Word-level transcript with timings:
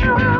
you. 0.00 0.39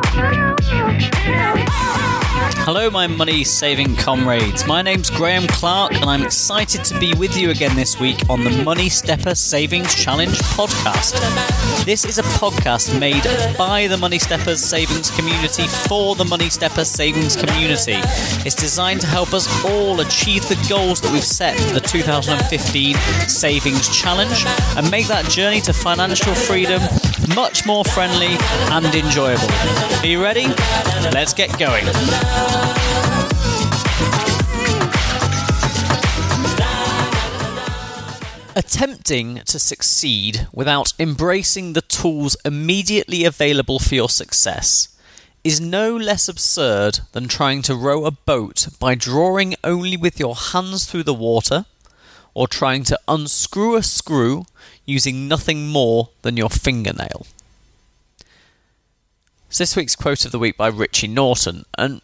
Hello, 2.65 2.91
my 2.91 3.07
money 3.07 3.43
saving 3.43 3.97
comrades. 3.97 4.67
My 4.67 4.83
name's 4.83 5.09
Graham 5.09 5.47
Clark, 5.49 5.95
and 5.95 6.05
I'm 6.05 6.23
excited 6.23 6.85
to 6.85 7.01
be 7.01 7.15
with 7.15 7.37
you 7.37 7.51
again 7.51 7.75
this 7.75 7.99
week 7.99 8.19
on 8.29 8.45
the 8.45 8.51
Money 8.51 8.91
Stepper 8.91 9.35
Savings 9.35 9.95
Challenge 9.95 10.39
podcast. 10.39 11.17
This 11.85 12.05
is 12.05 12.19
a 12.19 12.23
podcast 12.23 12.97
made 13.01 13.25
by 13.57 13.87
the 13.87 13.97
Money 13.97 14.19
Steppers 14.19 14.61
savings 14.61 15.11
community 15.11 15.67
for 15.89 16.15
the 16.15 16.25
Money 16.25 16.51
Stepper 16.51 16.85
savings 16.85 17.35
community. 17.35 17.97
It's 18.45 18.55
designed 18.55 19.01
to 19.01 19.07
help 19.07 19.33
us 19.33 19.49
all 19.65 19.99
achieve 20.01 20.47
the 20.49 20.67
goals 20.69 21.01
that 21.01 21.11
we've 21.13 21.25
set 21.25 21.59
for 21.59 21.75
the 21.75 21.81
2015 21.81 22.95
Savings 23.27 23.89
Challenge 23.89 24.45
and 24.77 24.89
make 24.91 25.07
that 25.09 25.25
journey 25.31 25.63
to 25.63 25.73
financial 25.73 26.35
freedom 26.35 26.83
much 27.35 27.67
more 27.67 27.85
friendly 27.85 28.37
and 28.71 28.87
enjoyable. 28.95 29.51
Are 30.01 30.07
you 30.07 30.23
ready? 30.23 30.47
Let's 31.13 31.33
get 31.33 31.59
going. 31.59 31.87
Attempting 38.57 39.37
to 39.47 39.59
succeed 39.59 40.47
without 40.53 40.93
embracing 40.99 41.73
the 41.73 41.81
tools 41.83 42.37
immediately 42.45 43.25
available 43.25 43.79
for 43.79 43.95
your 43.95 44.09
success 44.09 44.89
is 45.43 45.61
no 45.61 45.97
less 45.97 46.29
absurd 46.29 47.01
than 47.13 47.27
trying 47.27 47.63
to 47.63 47.75
row 47.75 48.05
a 48.05 48.11
boat 48.11 48.69
by 48.79 48.95
drawing 48.95 49.55
only 49.65 49.97
with 49.97 50.21
your 50.21 50.35
hands 50.35 50.85
through 50.85 51.05
the 51.05 51.15
water 51.15 51.65
or 52.35 52.47
trying 52.47 52.85
to 52.85 52.99
unscrew 53.09 53.77
a 53.77 53.83
screw 53.83 54.45
using 54.85 55.27
nothing 55.27 55.69
more 55.69 56.11
than 56.23 56.37
your 56.37 56.51
fingernail. 56.51 57.27
So 59.49 59.63
this 59.63 59.77
week's 59.77 59.97
quote 59.97 60.25
of 60.25 60.33
the 60.33 60.39
week 60.39 60.57
by 60.57 60.69
Richie 60.69 61.09
Norton, 61.09 61.65
and 61.77 62.03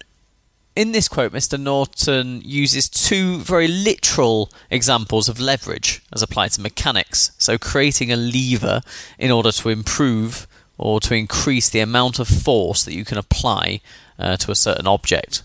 in 0.77 0.93
this 0.93 1.09
quote, 1.09 1.33
Mr. 1.33 1.59
Norton 1.59 2.43
uses 2.45 2.89
two 2.89 3.39
very 3.39 3.67
literal 3.67 4.51
examples 4.71 5.27
of 5.29 5.41
leverage 5.41 6.03
as 6.13 6.23
applied 6.23 6.53
to 6.53 6.61
mechanics. 6.61 7.33
So, 7.39 7.57
creating 7.57 8.13
a 8.13 8.17
lever 8.17 8.83
in 9.19 9.31
order 9.31 9.51
to 9.53 9.71
improve 9.71 10.47
or 10.77 11.01
to 11.01 11.15
increase 11.15 11.71
the 11.71 11.81
amount 11.81 12.19
of 12.19 12.29
force 12.29 12.85
that 12.85 12.95
you 12.95 13.07
can 13.07 13.17
apply 13.17 13.81
uh, 14.19 14.37
to 14.37 14.51
a 14.51 14.55
certain 14.55 14.87
object. 14.87 15.43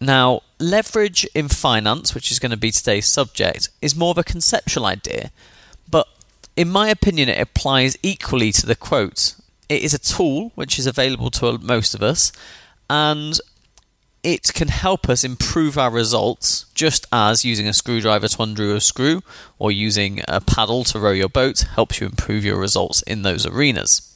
Now, 0.00 0.42
leverage 0.58 1.24
in 1.34 1.48
finance, 1.48 2.12
which 2.14 2.32
is 2.32 2.40
going 2.40 2.50
to 2.50 2.56
be 2.56 2.72
today's 2.72 3.06
subject, 3.06 3.68
is 3.80 3.94
more 3.94 4.10
of 4.10 4.18
a 4.18 4.24
conceptual 4.24 4.84
idea, 4.84 5.30
but 5.88 6.08
in 6.56 6.68
my 6.68 6.88
opinion, 6.88 7.28
it 7.28 7.40
applies 7.40 7.96
equally 8.02 8.50
to 8.52 8.66
the 8.66 8.74
quote. 8.74 9.36
It 9.68 9.82
is 9.82 9.94
a 9.94 9.98
tool 9.98 10.50
which 10.56 10.78
is 10.78 10.86
available 10.86 11.30
to 11.32 11.58
most 11.58 11.94
of 11.94 12.02
us, 12.02 12.32
and 12.90 13.38
it 14.26 14.52
can 14.52 14.66
help 14.66 15.08
us 15.08 15.22
improve 15.22 15.78
our 15.78 15.88
results 15.88 16.66
just 16.74 17.06
as 17.12 17.44
using 17.44 17.68
a 17.68 17.72
screwdriver 17.72 18.26
to 18.26 18.42
undo 18.42 18.74
a 18.74 18.80
screw 18.80 19.22
or 19.56 19.70
using 19.70 20.20
a 20.26 20.40
paddle 20.40 20.82
to 20.82 20.98
row 20.98 21.12
your 21.12 21.28
boat 21.28 21.60
helps 21.60 22.00
you 22.00 22.08
improve 22.08 22.44
your 22.44 22.58
results 22.58 23.02
in 23.02 23.22
those 23.22 23.46
arenas. 23.46 24.12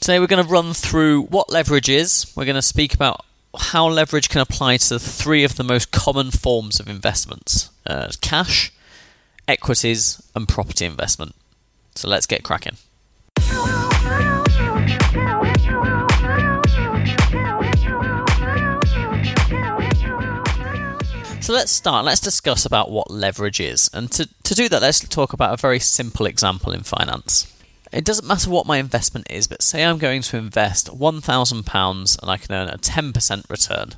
Today 0.00 0.18
we're 0.18 0.26
going 0.26 0.42
to 0.42 0.50
run 0.50 0.72
through 0.72 1.24
what 1.24 1.52
leverage 1.52 1.90
is, 1.90 2.32
we're 2.34 2.46
going 2.46 2.54
to 2.54 2.62
speak 2.62 2.94
about 2.94 3.22
how 3.54 3.86
leverage 3.86 4.30
can 4.30 4.40
apply 4.40 4.78
to 4.78 4.98
three 4.98 5.44
of 5.44 5.56
the 5.56 5.64
most 5.64 5.92
common 5.92 6.30
forms 6.30 6.80
of 6.80 6.88
investments 6.88 7.68
uh, 7.86 8.10
cash, 8.22 8.72
equities, 9.46 10.22
and 10.34 10.48
property 10.48 10.86
investment. 10.86 11.34
So 11.96 12.08
let's 12.08 12.26
get 12.26 12.44
cracking. 12.44 12.78
So 21.50 21.54
let's 21.54 21.72
start. 21.72 22.04
Let's 22.04 22.20
discuss 22.20 22.64
about 22.64 22.92
what 22.92 23.10
leverage 23.10 23.58
is. 23.58 23.90
And 23.92 24.08
to, 24.12 24.28
to 24.44 24.54
do 24.54 24.68
that, 24.68 24.82
let's 24.82 25.00
talk 25.00 25.32
about 25.32 25.52
a 25.52 25.56
very 25.56 25.80
simple 25.80 26.26
example 26.26 26.72
in 26.72 26.84
finance. 26.84 27.52
It 27.90 28.04
doesn't 28.04 28.28
matter 28.28 28.48
what 28.48 28.68
my 28.68 28.76
investment 28.76 29.26
is, 29.28 29.48
but 29.48 29.60
say 29.60 29.84
I'm 29.84 29.98
going 29.98 30.22
to 30.22 30.36
invest 30.36 30.96
£1,000 30.96 32.22
and 32.22 32.30
I 32.30 32.36
can 32.36 32.54
earn 32.54 32.68
a 32.68 32.78
10% 32.78 33.50
return. 33.50 33.94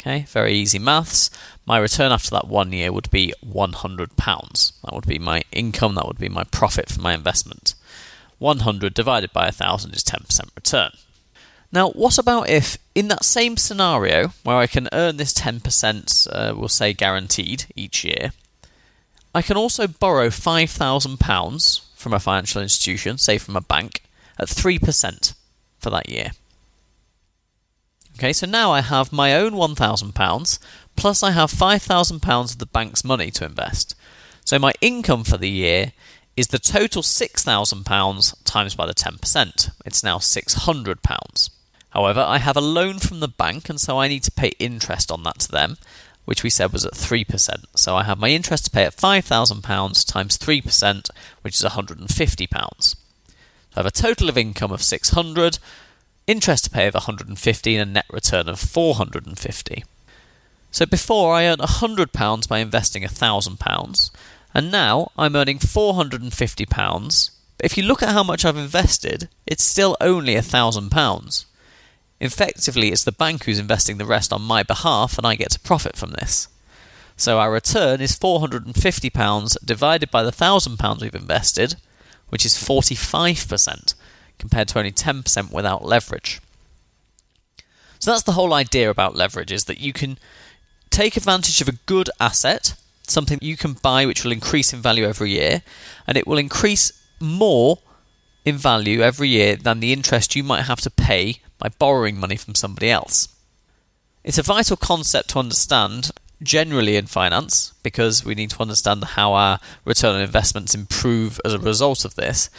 Okay, 0.00 0.26
very 0.28 0.52
easy 0.54 0.78
maths. 0.78 1.30
My 1.66 1.78
return 1.78 2.12
after 2.12 2.30
that 2.30 2.46
one 2.46 2.72
year 2.72 2.92
would 2.92 3.10
be 3.10 3.34
£100. 3.44 4.72
That 4.84 4.94
would 4.94 5.08
be 5.08 5.18
my 5.18 5.42
income, 5.50 5.96
that 5.96 6.06
would 6.06 6.20
be 6.20 6.28
my 6.28 6.44
profit 6.44 6.90
for 6.90 7.00
my 7.00 7.12
investment. 7.12 7.74
100 8.38 8.94
divided 8.94 9.32
by 9.32 9.46
1,000 9.46 9.96
is 9.96 10.04
10% 10.04 10.54
return. 10.54 10.92
Now, 11.74 11.90
what 11.90 12.18
about 12.18 12.48
if, 12.48 12.78
in 12.94 13.08
that 13.08 13.24
same 13.24 13.56
scenario 13.56 14.28
where 14.44 14.58
I 14.58 14.68
can 14.68 14.88
earn 14.92 15.16
this 15.16 15.34
10%, 15.34 16.28
uh, 16.30 16.54
we'll 16.56 16.68
say 16.68 16.92
guaranteed 16.92 17.66
each 17.74 18.04
year, 18.04 18.30
I 19.34 19.42
can 19.42 19.56
also 19.56 19.88
borrow 19.88 20.28
£5,000 20.28 21.80
from 21.96 22.12
a 22.12 22.20
financial 22.20 22.62
institution, 22.62 23.18
say 23.18 23.38
from 23.38 23.56
a 23.56 23.60
bank, 23.60 24.04
at 24.38 24.46
3% 24.46 25.34
for 25.80 25.90
that 25.90 26.08
year. 26.08 26.30
Okay, 28.18 28.32
so 28.32 28.46
now 28.46 28.70
I 28.70 28.80
have 28.80 29.12
my 29.12 29.34
own 29.34 29.54
£1,000 29.54 30.58
plus 30.94 31.22
I 31.24 31.32
have 31.32 31.50
£5,000 31.50 32.52
of 32.52 32.58
the 32.58 32.66
bank's 32.66 33.02
money 33.02 33.32
to 33.32 33.44
invest. 33.44 33.96
So 34.44 34.60
my 34.60 34.74
income 34.80 35.24
for 35.24 35.38
the 35.38 35.50
year 35.50 35.92
is 36.36 36.48
the 36.48 36.60
total 36.60 37.02
£6,000 37.02 38.44
times 38.44 38.74
by 38.76 38.86
the 38.86 38.94
10%. 38.94 39.70
It's 39.84 40.04
now 40.04 40.18
£600. 40.18 41.50
However, 41.94 42.24
I 42.26 42.38
have 42.38 42.56
a 42.56 42.60
loan 42.60 42.98
from 42.98 43.20
the 43.20 43.28
bank, 43.28 43.68
and 43.68 43.80
so 43.80 43.98
I 43.98 44.08
need 44.08 44.24
to 44.24 44.32
pay 44.32 44.48
interest 44.58 45.12
on 45.12 45.22
that 45.22 45.38
to 45.40 45.52
them, 45.52 45.78
which 46.24 46.42
we 46.42 46.50
said 46.50 46.72
was 46.72 46.84
at 46.84 46.94
3%. 46.94 47.64
So 47.76 47.94
I 47.94 48.02
have 48.02 48.18
my 48.18 48.30
interest 48.30 48.64
to 48.64 48.70
pay 48.72 48.82
at 48.82 48.96
£5,000 48.96 50.06
times 50.06 50.36
3%, 50.36 51.10
which 51.42 51.54
is 51.54 51.62
£150. 51.62 52.84
So 52.84 52.96
I 53.76 53.80
have 53.80 53.86
a 53.86 53.90
total 53.92 54.28
of 54.28 54.36
income 54.36 54.72
of 54.72 54.82
600 54.82 55.58
interest 56.26 56.64
to 56.64 56.70
pay 56.70 56.88
of 56.88 56.94
150 56.94 57.76
and 57.76 57.90
a 57.90 57.92
net 57.92 58.06
return 58.10 58.48
of 58.48 58.58
450. 58.58 59.84
So 60.72 60.86
before 60.86 61.34
I 61.34 61.46
earned 61.46 61.60
£100 61.60 62.48
by 62.48 62.58
investing 62.58 63.04
£1,000, 63.04 64.10
and 64.52 64.72
now 64.72 65.12
I'm 65.16 65.36
earning 65.36 65.58
£450. 65.58 67.30
But 67.56 67.64
if 67.64 67.76
you 67.76 67.84
look 67.84 68.02
at 68.02 68.08
how 68.08 68.24
much 68.24 68.44
I've 68.44 68.56
invested, 68.56 69.28
it's 69.46 69.62
still 69.62 69.96
only 70.00 70.34
£1,000. 70.34 71.44
Effectively, 72.20 72.88
it's 72.88 73.04
the 73.04 73.12
bank 73.12 73.44
who's 73.44 73.58
investing 73.58 73.98
the 73.98 74.06
rest 74.06 74.32
on 74.32 74.42
my 74.42 74.62
behalf, 74.62 75.18
and 75.18 75.26
I 75.26 75.34
get 75.34 75.50
to 75.50 75.60
profit 75.60 75.96
from 75.96 76.12
this. 76.12 76.48
So 77.16 77.38
our 77.38 77.52
return 77.52 78.00
is 78.00 78.18
£450 78.18 79.64
divided 79.64 80.10
by 80.10 80.22
the 80.22 80.32
£1,000 80.32 81.00
we've 81.00 81.14
invested, 81.14 81.76
which 82.28 82.44
is 82.44 82.54
45%, 82.54 83.94
compared 84.38 84.68
to 84.68 84.78
only 84.78 84.92
10% 84.92 85.52
without 85.52 85.84
leverage. 85.84 86.40
So 87.98 88.10
that's 88.10 88.22
the 88.22 88.32
whole 88.32 88.52
idea 88.52 88.90
about 88.90 89.16
leverage 89.16 89.52
is 89.52 89.64
that 89.64 89.80
you 89.80 89.92
can 89.92 90.18
take 90.90 91.16
advantage 91.16 91.60
of 91.60 91.68
a 91.68 91.78
good 91.86 92.10
asset, 92.20 92.74
something 93.06 93.38
you 93.40 93.56
can 93.56 93.74
buy 93.74 94.06
which 94.06 94.24
will 94.24 94.32
increase 94.32 94.72
in 94.72 94.80
value 94.80 95.04
every 95.04 95.30
year, 95.30 95.62
and 96.06 96.16
it 96.16 96.26
will 96.26 96.38
increase 96.38 96.92
more 97.20 97.78
in 98.44 98.56
value 98.56 99.00
every 99.00 99.28
year 99.28 99.56
than 99.56 99.80
the 99.80 99.92
interest 99.92 100.36
you 100.36 100.42
might 100.42 100.62
have 100.62 100.80
to 100.80 100.90
pay 100.90 101.40
by 101.64 101.70
borrowing 101.70 102.20
money 102.20 102.36
from 102.36 102.54
somebody 102.54 102.90
else. 102.90 103.26
It's 104.22 104.36
a 104.36 104.42
vital 104.42 104.76
concept 104.76 105.30
to 105.30 105.38
understand 105.38 106.10
generally 106.42 106.96
in 106.96 107.06
finance 107.06 107.72
because 107.82 108.22
we 108.22 108.34
need 108.34 108.50
to 108.50 108.60
understand 108.60 109.02
how 109.02 109.32
our 109.32 109.58
return 109.86 110.14
on 110.14 110.20
investments 110.20 110.74
improve 110.74 111.40
as 111.42 111.54
a 111.54 111.58
result 111.58 112.04
of 112.04 112.16
this. 112.16 112.50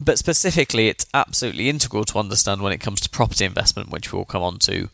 But 0.00 0.18
specifically, 0.18 0.88
it's 0.88 1.06
absolutely 1.14 1.68
integral 1.68 2.04
to 2.06 2.18
understand 2.18 2.60
when 2.60 2.72
it 2.72 2.80
comes 2.80 3.00
to 3.02 3.08
property 3.10 3.44
investment, 3.44 3.90
which 3.90 4.12
we'll 4.12 4.24
come 4.24 4.42
on 4.42 4.58
to. 4.60 4.88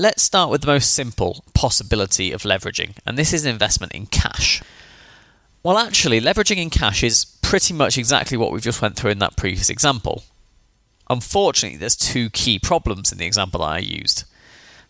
Let's 0.00 0.24
start 0.24 0.50
with 0.50 0.62
the 0.62 0.66
most 0.66 0.92
simple 0.92 1.44
possibility 1.54 2.32
of 2.32 2.42
leveraging, 2.42 2.96
and 3.06 3.16
this 3.16 3.32
is 3.32 3.44
an 3.44 3.52
investment 3.52 3.92
in 3.92 4.06
cash. 4.06 4.60
Well, 5.62 5.78
actually, 5.78 6.20
leveraging 6.20 6.56
in 6.56 6.70
cash 6.70 7.04
is 7.04 7.26
pretty 7.42 7.74
much 7.74 7.96
exactly 7.96 8.36
what 8.36 8.50
we've 8.50 8.60
just 8.60 8.82
went 8.82 8.96
through 8.96 9.12
in 9.12 9.20
that 9.20 9.36
previous 9.36 9.70
example. 9.70 10.24
Unfortunately, 11.10 11.76
there's 11.76 11.96
two 11.96 12.30
key 12.30 12.60
problems 12.60 13.10
in 13.10 13.18
the 13.18 13.26
example 13.26 13.60
that 13.60 13.66
I 13.66 13.78
used. 13.78 14.24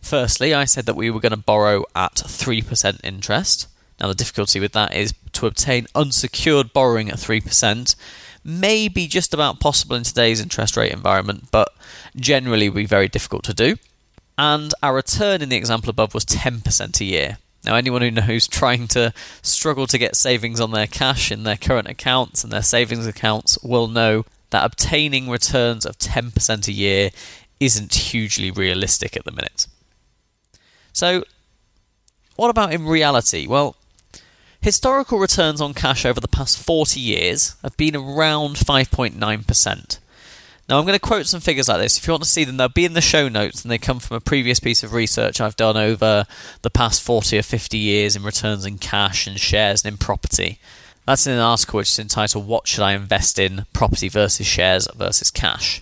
Firstly, 0.03 0.53
I 0.53 0.67
said 0.67 0.85
that 0.85 0.95
we 0.95 1.11
were 1.11 1.19
going 1.19 1.31
to 1.31 1.39
borrow 1.39 1.85
at 1.97 2.15
3% 2.17 3.01
interest. 3.03 3.67
Now, 3.99 4.09
the 4.09 4.15
difficulty 4.15 4.61
with 4.61 4.73
that 4.73 4.95
is 4.95 5.15
to 5.33 5.47
obtain 5.47 5.87
unsecured 5.95 6.75
borrowing 6.75 7.09
at 7.09 7.17
3% 7.17 7.97
may 8.45 8.87
be 8.87 9.07
just 9.09 9.33
about 9.33 9.61
possible 9.61 9.97
in 9.97 10.03
today's 10.03 10.43
interest 10.43 10.77
rate 10.77 10.93
environment, 10.93 11.49
but 11.51 11.75
generally 12.15 12.69
be 12.69 12.85
very 12.85 13.09
difficult 13.09 13.45
to 13.45 13.55
do. 13.55 13.77
And 14.37 14.75
our 14.83 14.95
return 14.95 15.41
in 15.41 15.49
the 15.49 15.57
example 15.57 15.89
above 15.89 16.13
was 16.13 16.27
10% 16.27 17.01
a 17.01 17.05
year. 17.05 17.39
Now, 17.65 17.77
anyone 17.77 18.03
who 18.03 18.11
knows 18.11 18.47
trying 18.49 18.89
to 18.89 19.15
struggle 19.41 19.87
to 19.87 19.99
get 19.99 20.17
savings 20.17 20.61
on 20.61 20.71
their 20.71 20.87
cash 20.87 21.33
in 21.33 21.45
their 21.45 21.57
current 21.57 21.89
accounts 21.89 22.45
and 22.45 22.53
their 22.53 22.63
savings 22.63 23.07
accounts 23.07 23.59
will 23.63 23.89
know 23.89 24.25
that 24.51 24.65
obtaining 24.65 25.29
returns 25.29 25.87
of 25.87 25.99
10% 25.99 26.69
a 26.69 26.73
year 26.73 27.11
isn't 27.59 27.95
hugely 27.95 28.51
realistic 28.51 29.17
at 29.17 29.25
the 29.25 29.33
minute. 29.33 29.67
So, 30.93 31.25
what 32.37 32.51
about 32.51 32.73
in 32.73 32.87
reality? 32.87 33.47
Well, 33.47 33.77
historical 34.61 35.19
returns 35.19 35.61
on 35.61 35.75
cash 35.75 36.05
over 36.05 36.21
the 36.21 36.29
past 36.29 36.59
40 36.59 36.99
years 36.99 37.57
have 37.63 37.77
been 37.77 37.97
around 37.97 38.57
5.9%. 38.57 39.99
Now, 40.69 40.79
I'm 40.79 40.87
going 40.87 40.95
to 40.95 41.01
quote 41.01 41.27
some 41.27 41.41
figures 41.41 41.69
like 41.69 41.81
this. 41.81 41.99
If 41.99 42.07
you 42.07 42.13
want 42.13 42.23
to 42.23 42.29
see 42.29 42.45
them, 42.45 42.57
they'll 42.57 42.69
be 42.69 42.85
in 42.85 42.93
the 42.93 43.01
show 43.01 43.29
notes 43.29 43.63
and 43.63 43.71
they 43.73 43.79
come 43.79 43.99
from 43.99 44.17
a 44.17 44.21
previous 44.21 44.61
piece 44.61 44.85
of 44.85 44.93
research 44.93 45.41
I've 45.41 45.57
done 45.57 45.77
over 45.77 46.27
the 46.63 46.71
past 46.71 47.03
40 47.03 47.39
or 47.39 47.43
50 47.43 47.77
years 47.77 48.15
in 48.15 48.23
returns 48.23 48.65
in 48.65 48.79
cash 48.79 49.27
and 49.27 49.39
shares 49.39 49.85
and 49.85 49.95
in 49.95 49.99
property. 49.99 50.61
That's 51.07 51.27
in 51.27 51.33
an 51.33 51.41
article 51.41 51.79
which 51.79 51.89
is 51.89 51.99
entitled 51.99 52.47
What 52.47 52.69
Should 52.69 52.83
I 52.83 52.93
Invest 52.93 53.39
in? 53.39 53.67
Property 53.73 54.09
versus 54.09 54.47
Shares 54.47 54.87
versus 54.95 55.31
Cash. 55.31 55.81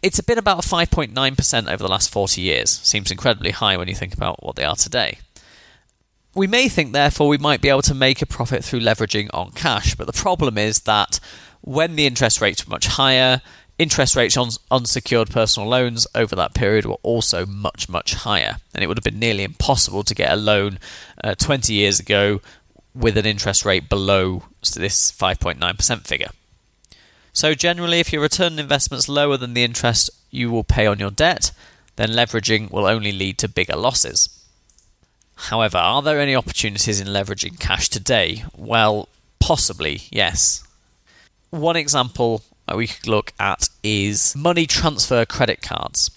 It's 0.00 0.20
been 0.20 0.38
about 0.38 0.62
5.9% 0.62 1.68
over 1.68 1.82
the 1.82 1.88
last 1.88 2.10
40 2.10 2.40
years. 2.40 2.70
Seems 2.70 3.10
incredibly 3.10 3.50
high 3.50 3.76
when 3.76 3.88
you 3.88 3.94
think 3.94 4.14
about 4.14 4.44
what 4.44 4.54
they 4.54 4.64
are 4.64 4.76
today. 4.76 5.18
We 6.34 6.46
may 6.46 6.68
think, 6.68 6.92
therefore, 6.92 7.26
we 7.26 7.38
might 7.38 7.60
be 7.60 7.68
able 7.68 7.82
to 7.82 7.94
make 7.94 8.22
a 8.22 8.26
profit 8.26 8.62
through 8.64 8.80
leveraging 8.80 9.30
on 9.34 9.50
cash, 9.52 9.96
but 9.96 10.06
the 10.06 10.12
problem 10.12 10.56
is 10.56 10.80
that 10.82 11.18
when 11.62 11.96
the 11.96 12.06
interest 12.06 12.40
rates 12.40 12.64
were 12.64 12.70
much 12.70 12.86
higher, 12.86 13.42
interest 13.78 14.14
rates 14.14 14.36
on 14.36 14.50
unsecured 14.70 15.30
personal 15.30 15.68
loans 15.68 16.06
over 16.14 16.36
that 16.36 16.54
period 16.54 16.84
were 16.84 16.98
also 17.02 17.46
much, 17.46 17.88
much 17.88 18.14
higher. 18.14 18.58
And 18.74 18.84
it 18.84 18.86
would 18.86 18.96
have 18.96 19.04
been 19.04 19.18
nearly 19.18 19.44
impossible 19.44 20.04
to 20.04 20.14
get 20.14 20.32
a 20.32 20.36
loan 20.36 20.78
uh, 21.24 21.34
20 21.34 21.72
years 21.72 21.98
ago 21.98 22.40
with 22.98 23.16
an 23.16 23.26
interest 23.26 23.64
rate 23.64 23.88
below 23.88 24.42
this 24.74 25.12
5.9% 25.12 26.06
figure. 26.06 26.30
So, 27.32 27.54
generally, 27.54 28.00
if 28.00 28.12
your 28.12 28.22
return 28.22 28.54
on 28.54 28.58
investment 28.58 29.04
is 29.04 29.08
lower 29.08 29.36
than 29.36 29.54
the 29.54 29.62
interest 29.62 30.10
you 30.30 30.50
will 30.50 30.64
pay 30.64 30.86
on 30.86 30.98
your 30.98 31.12
debt, 31.12 31.52
then 31.96 32.10
leveraging 32.10 32.70
will 32.70 32.86
only 32.86 33.12
lead 33.12 33.38
to 33.38 33.48
bigger 33.48 33.76
losses. 33.76 34.28
However, 35.36 35.78
are 35.78 36.02
there 36.02 36.18
any 36.18 36.34
opportunities 36.34 37.00
in 37.00 37.06
leveraging 37.06 37.60
cash 37.60 37.88
today? 37.88 38.42
Well, 38.56 39.08
possibly, 39.38 40.02
yes. 40.10 40.66
One 41.50 41.76
example 41.76 42.42
we 42.74 42.88
could 42.88 43.06
look 43.06 43.32
at 43.38 43.68
is 43.84 44.34
money 44.34 44.66
transfer 44.66 45.24
credit 45.24 45.62
cards. 45.62 46.10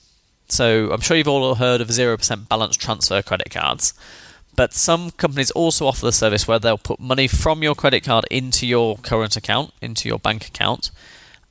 So, 0.48 0.92
I'm 0.92 1.02
sure 1.02 1.16
you've 1.16 1.28
all 1.28 1.56
heard 1.56 1.82
of 1.82 1.90
0% 1.90 2.50
balance 2.50 2.76
transfer 2.76 3.22
credit 3.22 3.52
cards. 3.52 3.94
But 4.56 4.74
some 4.74 5.12
companies 5.12 5.52
also 5.52 5.88
offer 5.88 6.06
the 6.06 6.12
service 6.12 6.48
where 6.48 6.60
they'll 6.60 6.78
put 6.78 7.00
money 7.00 7.28
from 7.28 7.64
your 7.64 7.76
credit 7.76 8.04
card 8.04 8.26
into 8.30 8.68
your 8.68 8.98
current 8.98 9.36
account, 9.38 9.74
into 9.82 10.10
your 10.10 10.20
bank 10.20 10.48
account, 10.48 10.92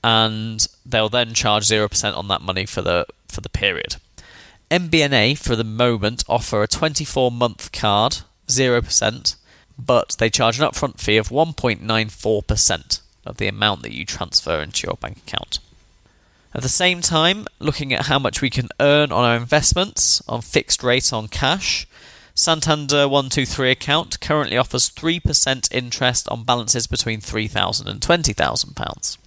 and 0.04 0.66
they'll 0.84 1.08
then 1.08 1.34
charge 1.34 1.66
0% 1.66 2.16
on 2.16 2.28
that 2.28 2.42
money 2.42 2.66
for 2.66 2.82
the 2.82 3.06
for 3.28 3.40
the 3.40 3.48
period. 3.48 3.96
MBNA 4.70 5.38
for 5.38 5.56
the 5.56 5.64
moment 5.64 6.24
offer 6.28 6.62
a 6.62 6.68
24 6.68 7.30
month 7.30 7.72
card, 7.72 8.18
0%, 8.46 9.36
but 9.78 10.16
they 10.18 10.30
charge 10.30 10.60
an 10.60 10.66
upfront 10.68 11.00
fee 11.00 11.16
of 11.16 11.28
1.94% 11.28 13.00
of 13.26 13.36
the 13.36 13.48
amount 13.48 13.82
that 13.82 13.94
you 13.94 14.04
transfer 14.04 14.60
into 14.60 14.86
your 14.86 14.96
bank 14.96 15.18
account. 15.18 15.58
At 16.54 16.62
the 16.62 16.68
same 16.68 17.00
time, 17.00 17.46
looking 17.58 17.92
at 17.92 18.06
how 18.06 18.18
much 18.18 18.40
we 18.40 18.50
can 18.50 18.68
earn 18.80 19.12
on 19.12 19.24
our 19.24 19.36
investments 19.36 20.20
on 20.28 20.40
fixed 20.40 20.82
rate 20.82 21.12
on 21.12 21.28
cash, 21.28 21.86
Santander 22.40 23.06
123 23.06 23.70
account 23.70 24.18
currently 24.18 24.56
offers 24.56 24.88
3% 24.88 25.68
interest 25.70 26.26
on 26.30 26.44
balances 26.44 26.86
between 26.86 27.20
£3,000 27.20 27.86
and 27.86 28.00
£20,000. 28.00 29.18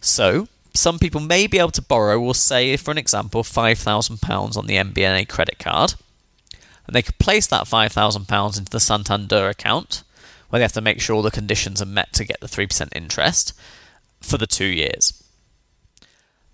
So, 0.00 0.48
some 0.72 0.98
people 0.98 1.20
may 1.20 1.46
be 1.46 1.58
able 1.58 1.72
to 1.72 1.82
borrow, 1.82 2.18
we'll 2.18 2.32
say, 2.32 2.78
for 2.78 2.92
an 2.92 2.96
example, 2.96 3.42
£5,000 3.42 4.56
on 4.56 4.66
the 4.66 4.76
MBNA 4.76 5.28
credit 5.28 5.58
card, 5.58 5.96
and 6.86 6.96
they 6.96 7.02
could 7.02 7.18
place 7.18 7.46
that 7.48 7.66
£5,000 7.66 8.58
into 8.58 8.70
the 8.70 8.80
Santander 8.80 9.50
account, 9.50 10.02
where 10.48 10.60
they 10.60 10.64
have 10.64 10.72
to 10.72 10.80
make 10.80 11.02
sure 11.02 11.14
all 11.16 11.20
the 11.20 11.30
conditions 11.30 11.82
are 11.82 11.86
met 11.86 12.14
to 12.14 12.24
get 12.24 12.40
the 12.40 12.46
3% 12.46 12.88
interest 12.96 13.52
for 14.22 14.38
the 14.38 14.46
two 14.46 14.64
years. 14.64 15.22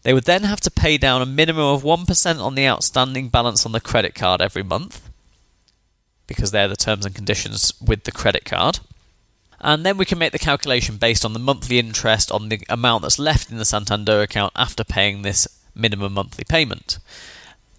They 0.03 0.15
would 0.15 0.25
then 0.25 0.43
have 0.43 0.61
to 0.63 0.71
pay 0.73 0.99
down 0.99 1.23
a 1.23 1.27
minimum 1.27 1.63
of 1.63 1.85
1% 1.85 2.41
on 2.41 2.57
the 2.57 2.67
outstanding 2.67 3.29
balance 3.29 3.65
on 3.65 3.71
the 3.71 3.81
credit 3.81 4.17
card 4.17 4.43
every 4.43 4.65
month, 4.65 5.10
because 6.31 6.53
they're 6.53 6.69
the 6.69 6.77
terms 6.77 7.05
and 7.05 7.13
conditions 7.13 7.73
with 7.85 8.05
the 8.05 8.13
credit 8.13 8.45
card. 8.45 8.79
And 9.61 9.85
then 9.85 9.99
we 9.99 10.05
can 10.05 10.17
make 10.17 10.31
the 10.31 10.39
calculation 10.39 10.97
based 10.97 11.25
on 11.25 11.33
the 11.33 11.41
monthly 11.41 11.81
interest 11.81 12.31
on 12.31 12.49
the 12.49 12.63
amount 12.69 13.03
that's 13.03 13.19
left 13.19 13.51
in 13.51 13.59
the 13.59 13.65
Santander 13.65 14.23
account 14.23 14.53
after 14.55 14.85
paying 14.85 15.23
this 15.23 15.49
minimum 15.75 16.15
monthly 16.15 16.45
payment. 16.49 17.01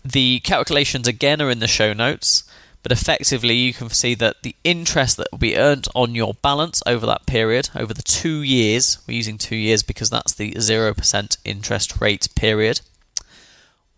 The 0.04 0.42
calculations 0.42 1.08
again 1.08 1.42
are 1.42 1.50
in 1.50 1.60
the 1.60 1.68
show 1.68 1.94
notes, 1.94 2.44
but 2.84 2.92
effectively 2.92 3.54
you 3.54 3.74
can 3.74 3.90
see 3.90 4.16
that 4.16 4.44
the 4.44 4.54
interest 4.66 5.16
that 5.16 5.30
will 5.32 5.40
be 5.40 5.56
earned 5.56 5.88
on 5.96 6.14
your 6.14 6.34
balance 6.34 6.84
over 6.86 7.06
that 7.06 7.26
period, 7.26 7.70
over 7.74 7.94
the 7.94 8.04
two 8.04 8.42
years, 8.42 8.98
we're 9.08 9.16
using 9.16 9.38
two 9.38 9.56
years 9.56 9.82
because 9.82 10.10
that's 10.10 10.34
the 10.34 10.52
0% 10.52 11.38
interest 11.46 12.02
rate 12.02 12.28
period, 12.36 12.82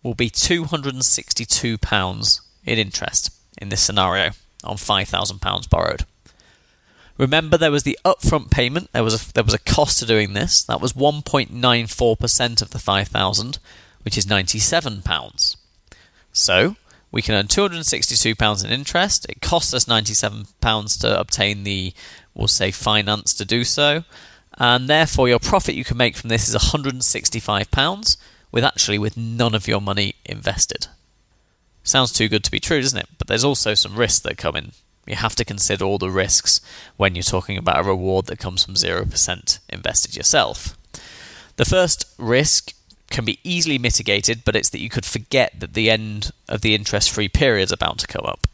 will 0.04 0.14
be 0.14 0.30
£262 0.30 2.40
in 2.66 2.78
interest 2.78 3.32
in 3.58 3.70
this 3.70 3.82
scenario 3.82 4.32
on 4.64 4.78
£5,000 4.78 5.70
borrowed. 5.70 6.06
Remember, 7.18 7.58
there 7.58 7.72
was 7.72 7.84
the 7.84 8.00
upfront 8.04 8.50
payment. 8.50 8.92
There 8.92 9.04
was 9.04 9.30
a, 9.30 9.34
there 9.34 9.44
was 9.44 9.54
a 9.54 9.60
cost 9.60 10.00
to 10.00 10.06
doing 10.06 10.34
this. 10.34 10.64
That 10.64 10.82
was 10.82 10.94
1.94% 10.94 12.62
of 12.62 12.72
the 12.72 12.80
5,000, 12.80 13.60
which 14.04 14.18
is 14.18 14.28
97 14.28 15.02
pounds. 15.04 15.58
So 16.32 16.76
we 17.12 17.22
can 17.22 17.36
earn 17.36 17.48
262 17.48 18.36
pounds 18.36 18.64
in 18.64 18.72
interest. 18.72 19.28
It 19.30 19.42
costs 19.42 19.74
us 19.74 19.88
97 19.88 20.48
pounds 20.60 20.98
to 20.98 21.20
obtain 21.20 21.64
the, 21.64 21.94
we'll 22.34 22.48
say, 22.48 22.72
finance 22.72 23.36
to 23.36 23.46
do 23.46 23.64
so, 23.64 24.04
and 24.58 24.90
therefore 24.90 25.30
your 25.30 25.40
profit 25.40 25.76
you 25.76 25.84
can 25.84 25.98
make 25.98 26.16
from 26.16 26.30
this 26.30 26.48
is 26.50 26.56
165 26.56 27.70
pounds, 27.70 28.18
with 28.52 28.64
actually 28.64 28.98
with 28.98 29.16
none 29.16 29.54
of 29.54 29.68
your 29.68 29.82
money 29.82 30.16
invested. 30.26 30.88
Sounds 31.94 32.12
too 32.12 32.28
good 32.28 32.44
to 32.44 32.50
be 32.50 32.60
true, 32.60 32.82
doesn't 32.82 32.98
it? 32.98 33.08
But 33.20 33.28
there's 33.28 33.44
also 33.44 33.76
some 33.76 33.96
risks 33.96 34.22
that 34.22 34.36
come 34.36 34.56
in. 34.56 34.72
You 35.06 35.16
have 35.16 35.36
to 35.36 35.46
consider 35.46 35.86
all 35.86 36.00
the 36.00 36.10
risks 36.10 36.60
when 36.98 37.14
you're 37.14 37.22
talking 37.22 37.56
about 37.56 37.82
a 37.82 37.88
reward 37.88 38.26
that 38.26 38.40
comes 38.40 38.66
from 38.66 38.74
0% 38.74 39.60
invested 39.70 40.16
yourself. 40.16 40.76
The 41.58 41.66
first 41.66 42.12
risk 42.18 42.74
can 43.12 43.26
be 43.26 43.38
easily 43.44 43.78
mitigated, 43.78 44.42
but 44.44 44.56
it's 44.56 44.72
that 44.72 44.80
you 44.80 44.90
could 44.90 45.06
forget 45.06 45.60
that 45.60 45.76
the 45.76 45.92
end 45.92 46.32
of 46.50 46.62
the 46.62 46.74
interest 46.74 47.12
free 47.12 47.30
period 47.30 47.66
is 47.66 47.72
about 47.72 48.00
to 48.00 48.08
come 48.08 48.26
up. 48.26 48.48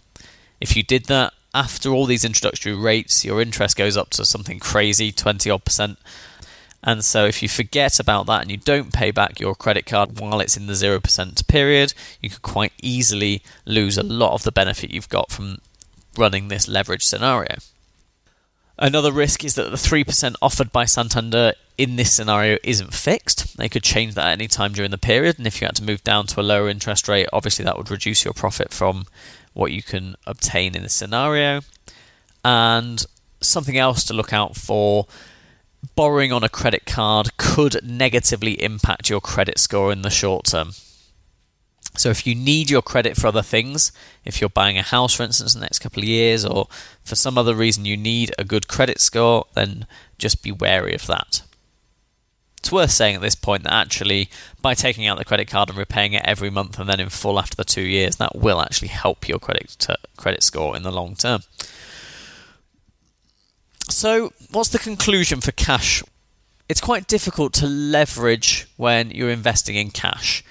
If 0.59 0.75
you 0.75 0.83
did 0.83 1.05
that 1.05 1.31
after 1.55 1.91
all 1.91 2.05
these 2.05 2.25
introductory 2.25 2.73
rates, 2.73 3.23
your 3.23 3.41
interest 3.41 3.77
goes 3.77 3.95
up 3.95 4.09
to 4.09 4.25
something 4.25 4.59
crazy, 4.59 5.13
20 5.13 5.49
odd 5.49 5.63
percent, 5.63 5.97
and 6.83 7.03
so, 7.03 7.25
if 7.25 7.43
you 7.43 7.49
forget 7.49 7.99
about 7.99 8.25
that 8.27 8.41
and 8.41 8.51
you 8.51 8.57
don't 8.57 8.93
pay 8.93 9.11
back 9.11 9.39
your 9.39 9.53
credit 9.53 9.85
card 9.85 10.19
while 10.19 10.39
it's 10.39 10.55
in 10.55 10.67
the 10.67 10.73
0% 10.73 11.47
period, 11.47 11.93
you 12.21 12.29
could 12.29 12.41
quite 12.41 12.71
easily 12.81 13.41
lose 13.65 13.97
a 13.97 14.03
lot 14.03 14.33
of 14.33 14.43
the 14.43 14.51
benefit 14.51 14.91
you've 14.91 15.09
got 15.09 15.29
from 15.29 15.57
running 16.17 16.47
this 16.47 16.67
leverage 16.67 17.05
scenario. 17.05 17.55
Another 18.77 19.11
risk 19.11 19.43
is 19.43 19.55
that 19.55 19.71
the 19.71 19.75
3% 19.75 20.35
offered 20.41 20.71
by 20.71 20.85
Santander 20.85 21.53
in 21.77 21.97
this 21.97 22.13
scenario 22.13 22.57
isn't 22.63 22.93
fixed. 22.93 23.57
They 23.57 23.67
could 23.67 23.83
change 23.83 24.15
that 24.15 24.27
at 24.27 24.31
any 24.33 24.47
time 24.47 24.71
during 24.71 24.91
the 24.91 24.97
period, 24.97 25.37
and 25.37 25.45
if 25.45 25.59
you 25.59 25.67
had 25.67 25.75
to 25.77 25.83
move 25.83 26.01
down 26.05 26.27
to 26.27 26.39
a 26.39 26.43
lower 26.43 26.69
interest 26.69 27.09
rate, 27.09 27.27
obviously 27.33 27.65
that 27.65 27.77
would 27.77 27.91
reduce 27.91 28.23
your 28.23 28.33
profit 28.33 28.71
from 28.71 29.05
what 29.53 29.73
you 29.73 29.83
can 29.83 30.15
obtain 30.25 30.75
in 30.75 30.83
this 30.83 30.93
scenario. 30.93 31.59
And 32.45 33.05
something 33.41 33.77
else 33.77 34.05
to 34.05 34.13
look 34.13 34.31
out 34.31 34.55
for 34.55 35.07
borrowing 35.95 36.31
on 36.31 36.43
a 36.43 36.49
credit 36.49 36.85
card 36.85 37.37
could 37.37 37.79
negatively 37.83 38.61
impact 38.61 39.09
your 39.09 39.21
credit 39.21 39.59
score 39.59 39.91
in 39.91 40.01
the 40.01 40.09
short 40.09 40.45
term. 40.45 40.71
So 41.97 42.09
if 42.09 42.25
you 42.25 42.35
need 42.35 42.69
your 42.69 42.81
credit 42.81 43.17
for 43.17 43.27
other 43.27 43.41
things, 43.41 43.91
if 44.23 44.39
you're 44.39 44.49
buying 44.49 44.77
a 44.77 44.83
house, 44.83 45.13
for 45.13 45.23
instance, 45.23 45.53
in 45.53 45.59
the 45.59 45.65
next 45.65 45.79
couple 45.79 46.03
of 46.03 46.07
years, 46.07 46.45
or 46.45 46.67
for 47.03 47.15
some 47.15 47.37
other 47.37 47.55
reason 47.55 47.85
you 47.85 47.97
need 47.97 48.33
a 48.37 48.43
good 48.43 48.67
credit 48.67 49.01
score, 49.01 49.45
then 49.55 49.85
just 50.17 50.43
be 50.43 50.51
wary 50.51 50.93
of 50.93 51.07
that. 51.07 51.41
It's 52.59 52.71
worth 52.71 52.91
saying 52.91 53.15
at 53.15 53.21
this 53.21 53.35
point 53.35 53.63
that 53.63 53.73
actually, 53.73 54.29
by 54.61 54.73
taking 54.73 55.07
out 55.07 55.17
the 55.17 55.25
credit 55.25 55.47
card 55.47 55.69
and 55.69 55.77
repaying 55.77 56.13
it 56.13 56.23
every 56.25 56.49
month 56.49 56.77
and 56.77 56.89
then 56.89 56.99
in 56.99 57.09
full 57.09 57.39
after 57.39 57.55
the 57.55 57.63
two 57.63 57.81
years, 57.81 58.17
that 58.17 58.35
will 58.35 58.61
actually 58.61 58.89
help 58.89 59.27
your 59.27 59.39
credit 59.39 59.85
uh, 59.89 59.95
credit 60.17 60.43
score 60.43 60.75
in 60.75 60.83
the 60.83 60.91
long 60.91 61.15
term. 61.15 61.41
So, 63.89 64.31
what's 64.51 64.69
the 64.69 64.79
conclusion 64.79 65.41
for 65.41 65.51
cash? 65.51 66.03
It's 66.67 66.81
quite 66.81 67.07
difficult 67.07 67.53
to 67.53 67.67
leverage 67.67 68.67
when 68.77 69.11
you're 69.11 69.31
investing 69.31 69.75
in 69.75 69.89
cash 69.89 70.43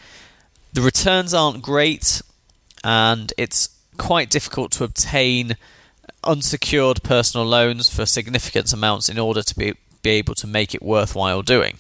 the 0.73 0.83
returns 0.83 1.35
aren't 1.35 1.63
great, 1.63 2.23
and 2.85 3.33
it's 3.37 3.69
quite 3.97 4.31
difficult 4.31 4.73
to 4.73 4.85
obtain 4.85 5.57
unsecured 6.25 7.03
personal 7.03 7.47
loans 7.47 7.89
for 7.89 8.07
significant 8.07 8.73
amounts 8.73 9.09
in 9.09 9.19
order 9.19 9.43
to 9.43 9.55
be, 9.57 9.75
be 10.03 10.11
able 10.11 10.35
to 10.37 10.47
make 10.47 10.75
it 10.75 10.83
worthwhile 10.83 11.43
doing. 11.43 11.79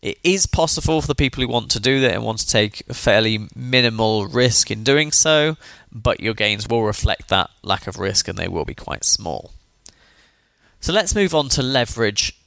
It 0.00 0.18
is 0.22 0.46
possible 0.46 1.00
for 1.00 1.08
the 1.08 1.14
people 1.14 1.42
who 1.42 1.48
want 1.48 1.70
to 1.72 1.80
do 1.80 2.00
that 2.00 2.12
and 2.12 2.22
want 2.22 2.38
to 2.40 2.46
take 2.46 2.82
a 2.88 2.94
fairly 2.94 3.48
minimal 3.56 4.26
risk 4.26 4.70
in 4.70 4.84
doing 4.84 5.10
so, 5.10 5.56
but 5.90 6.20
your 6.20 6.34
gains 6.34 6.68
will 6.68 6.84
reflect 6.84 7.28
that 7.28 7.50
lack 7.62 7.86
of 7.86 7.98
risk 7.98 8.28
and 8.28 8.38
they 8.38 8.48
will 8.48 8.64
be 8.64 8.74
quite 8.74 9.04
small. 9.04 9.52
So 10.80 10.92
let's 10.92 11.14
move 11.14 11.34
on 11.34 11.48
to 11.50 11.62
leverage 11.62 12.38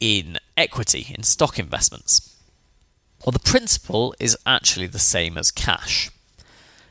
in 0.00 0.38
equity, 0.56 1.12
in 1.14 1.22
stock 1.22 1.58
investments. 1.58 2.36
Well, 3.24 3.32
the 3.32 3.38
principle 3.38 4.14
is 4.20 4.36
actually 4.46 4.86
the 4.86 4.98
same 4.98 5.36
as 5.36 5.50
cash. 5.50 6.10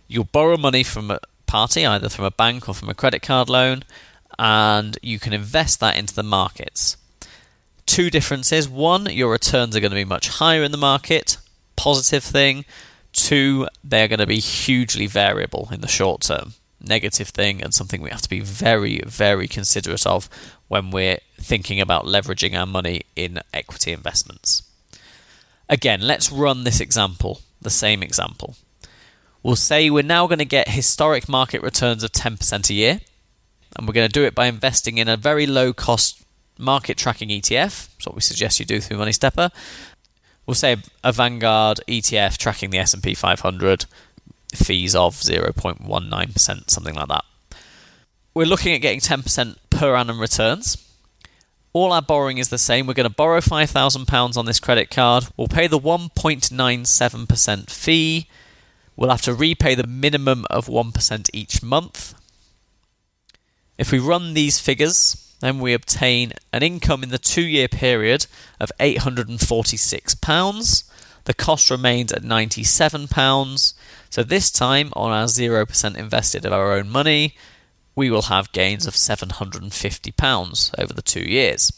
You'll 0.07 0.25
borrow 0.25 0.57
money 0.57 0.83
from 0.83 1.11
a 1.11 1.19
party, 1.45 1.85
either 1.85 2.09
from 2.09 2.25
a 2.25 2.31
bank 2.31 2.67
or 2.67 2.75
from 2.75 2.89
a 2.89 2.93
credit 2.93 3.21
card 3.21 3.49
loan, 3.49 3.83
and 4.37 4.97
you 5.01 5.19
can 5.19 5.33
invest 5.33 5.79
that 5.79 5.97
into 5.97 6.13
the 6.13 6.23
markets. 6.23 6.97
Two 7.85 8.09
differences. 8.09 8.67
One, 8.67 9.05
your 9.05 9.31
returns 9.31 9.75
are 9.75 9.79
going 9.79 9.91
to 9.91 9.95
be 9.95 10.05
much 10.05 10.27
higher 10.27 10.63
in 10.63 10.71
the 10.71 10.77
market, 10.77 11.37
positive 11.75 12.23
thing. 12.23 12.65
Two, 13.13 13.67
they're 13.83 14.09
going 14.09 14.19
to 14.19 14.27
be 14.27 14.39
hugely 14.39 15.07
variable 15.07 15.69
in 15.71 15.81
the 15.81 15.87
short 15.87 16.21
term, 16.21 16.53
negative 16.81 17.29
thing, 17.29 17.63
and 17.63 17.73
something 17.73 18.01
we 18.01 18.09
have 18.09 18.21
to 18.21 18.29
be 18.29 18.41
very, 18.41 19.01
very 19.05 19.47
considerate 19.47 20.05
of 20.05 20.29
when 20.67 20.91
we're 20.91 21.19
thinking 21.39 21.79
about 21.79 22.05
leveraging 22.05 22.57
our 22.57 22.65
money 22.65 23.03
in 23.15 23.39
equity 23.53 23.91
investments. 23.91 24.63
Again, 25.69 26.01
let's 26.01 26.31
run 26.31 26.63
this 26.63 26.79
example, 26.79 27.41
the 27.61 27.69
same 27.69 28.01
example. 28.01 28.55
We'll 29.43 29.55
say 29.55 29.89
we're 29.89 30.03
now 30.03 30.27
going 30.27 30.39
to 30.39 30.45
get 30.45 30.69
historic 30.69 31.29
market 31.29 31.61
returns 31.61 32.03
of 32.03 32.11
10% 32.11 32.69
a 32.69 32.73
year, 32.73 33.01
and 33.75 33.87
we're 33.87 33.93
going 33.93 34.07
to 34.07 34.13
do 34.13 34.25
it 34.25 34.35
by 34.35 34.47
investing 34.47 34.97
in 34.97 35.07
a 35.07 35.17
very 35.17 35.45
low 35.45 35.73
cost 35.73 36.23
market 36.57 36.97
tracking 36.97 37.29
ETF. 37.29 37.89
That's 37.93 38.05
what 38.05 38.15
we 38.15 38.21
suggest 38.21 38.59
you 38.59 38.65
do 38.65 38.79
through 38.79 38.97
Money 38.97 39.11
Stepper. 39.11 39.51
We'll 40.45 40.55
say 40.55 40.77
a 41.03 41.11
Vanguard 41.11 41.81
ETF 41.87 42.37
tracking 42.37 42.69
the 42.69 42.79
S&P 42.79 43.13
500, 43.13 43.85
fees 44.55 44.95
of 44.95 45.15
0.19%, 45.15 46.69
something 46.69 46.95
like 46.95 47.07
that. 47.09 47.25
We're 48.33 48.45
looking 48.45 48.73
at 48.73 48.81
getting 48.81 49.01
10% 49.01 49.57
per 49.77 49.95
annum 49.95 50.19
returns 50.19 50.77
all 51.77 51.93
our 51.93 52.01
borrowing 52.01 52.39
is 52.39 52.49
the 52.49 52.57
same. 52.57 52.87
We're 52.87 52.95
going 52.95 53.07
to 53.07 53.15
borrow 53.15 53.39
£5,000 53.39 54.37
on 54.37 54.47
this 54.47 54.59
credit 54.59 54.89
card. 54.89 55.27
We'll 55.37 55.47
pay 55.47 55.67
the 55.67 55.79
1.97% 55.79 57.69
fee. 57.69 58.27
We'll 58.95 59.11
have 59.11 59.21
to 59.23 59.35
repay 59.35 59.75
the 59.75 59.85
minimum 59.85 60.45
of 60.49 60.65
1% 60.65 61.29
each 61.33 61.61
month. 61.61 62.15
If 63.77 63.91
we 63.91 63.99
run 63.99 64.33
these 64.33 64.59
figures, 64.59 65.35
then 65.39 65.59
we 65.59 65.73
obtain 65.73 66.33
an 66.51 66.63
income 66.63 67.03
in 67.03 67.09
the 67.09 67.19
two 67.19 67.45
year 67.45 67.67
period 67.67 68.25
of 68.59 68.71
£846. 68.79 70.83
The 71.25 71.33
cost 71.35 71.69
remains 71.69 72.11
at 72.11 72.23
£97. 72.23 73.73
So 74.09 74.23
this 74.23 74.49
time, 74.49 74.89
on 74.93 75.11
our 75.11 75.25
0% 75.25 75.95
invested 75.95 76.43
of 76.43 76.53
our 76.53 76.73
own 76.73 76.89
money, 76.89 77.35
we 77.97 78.11
will 78.11 78.21
have 78.23 78.51
gains 78.51 78.85
of 78.85 78.93
£750 78.93 80.79
over 80.79 80.93
the 80.93 81.01
two 81.01 81.27
years. 81.27 81.71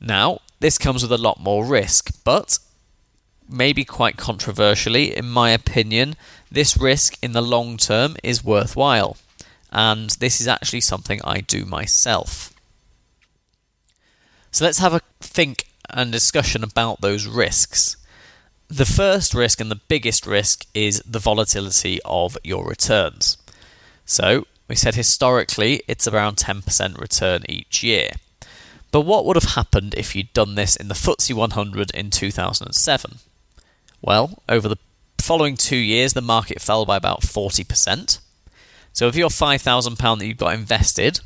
Now, 0.00 0.38
this 0.60 0.78
comes 0.78 1.02
with 1.02 1.10
a 1.10 1.18
lot 1.18 1.40
more 1.40 1.66
risk, 1.66 2.12
but 2.22 2.60
maybe 3.48 3.84
quite 3.84 4.16
controversially, 4.16 5.14
in 5.16 5.28
my 5.28 5.50
opinion, 5.50 6.14
this 6.48 6.76
risk 6.76 7.18
in 7.20 7.32
the 7.32 7.42
long 7.42 7.76
term 7.76 8.16
is 8.22 8.44
worthwhile. 8.44 9.16
And 9.72 10.10
this 10.20 10.40
is 10.40 10.46
actually 10.46 10.82
something 10.82 11.20
I 11.24 11.40
do 11.40 11.64
myself. 11.64 12.54
So 14.52 14.64
let's 14.64 14.78
have 14.78 14.94
a 14.94 15.00
think 15.18 15.64
and 15.88 16.12
discussion 16.12 16.62
about 16.62 17.00
those 17.00 17.26
risks. 17.26 17.96
The 18.68 18.86
first 18.86 19.34
risk 19.34 19.60
and 19.60 19.72
the 19.72 19.80
biggest 19.88 20.24
risk 20.24 20.66
is 20.72 21.02
the 21.04 21.18
volatility 21.18 21.98
of 22.04 22.38
your 22.44 22.64
returns. 22.64 23.36
So, 24.04 24.46
we 24.70 24.76
said 24.76 24.94
historically 24.94 25.82
it's 25.88 26.06
around 26.06 26.36
10% 26.36 26.96
return 26.96 27.42
each 27.48 27.82
year. 27.82 28.12
But 28.92 29.00
what 29.00 29.26
would 29.26 29.34
have 29.34 29.54
happened 29.54 29.96
if 29.96 30.14
you'd 30.14 30.32
done 30.32 30.54
this 30.54 30.76
in 30.76 30.86
the 30.86 30.94
FTSE 30.94 31.34
100 31.34 31.90
in 31.90 32.10
2007? 32.10 33.18
Well, 34.00 34.40
over 34.48 34.68
the 34.68 34.76
following 35.18 35.56
two 35.56 35.76
years, 35.76 36.12
the 36.12 36.20
market 36.20 36.60
fell 36.60 36.86
by 36.86 36.96
about 36.96 37.22
40%. 37.22 38.20
So 38.92 39.08
if 39.08 39.16
your 39.16 39.28
£5,000 39.28 40.18
that 40.18 40.26
you've 40.26 40.36
got 40.36 40.54
invested, 40.54 41.18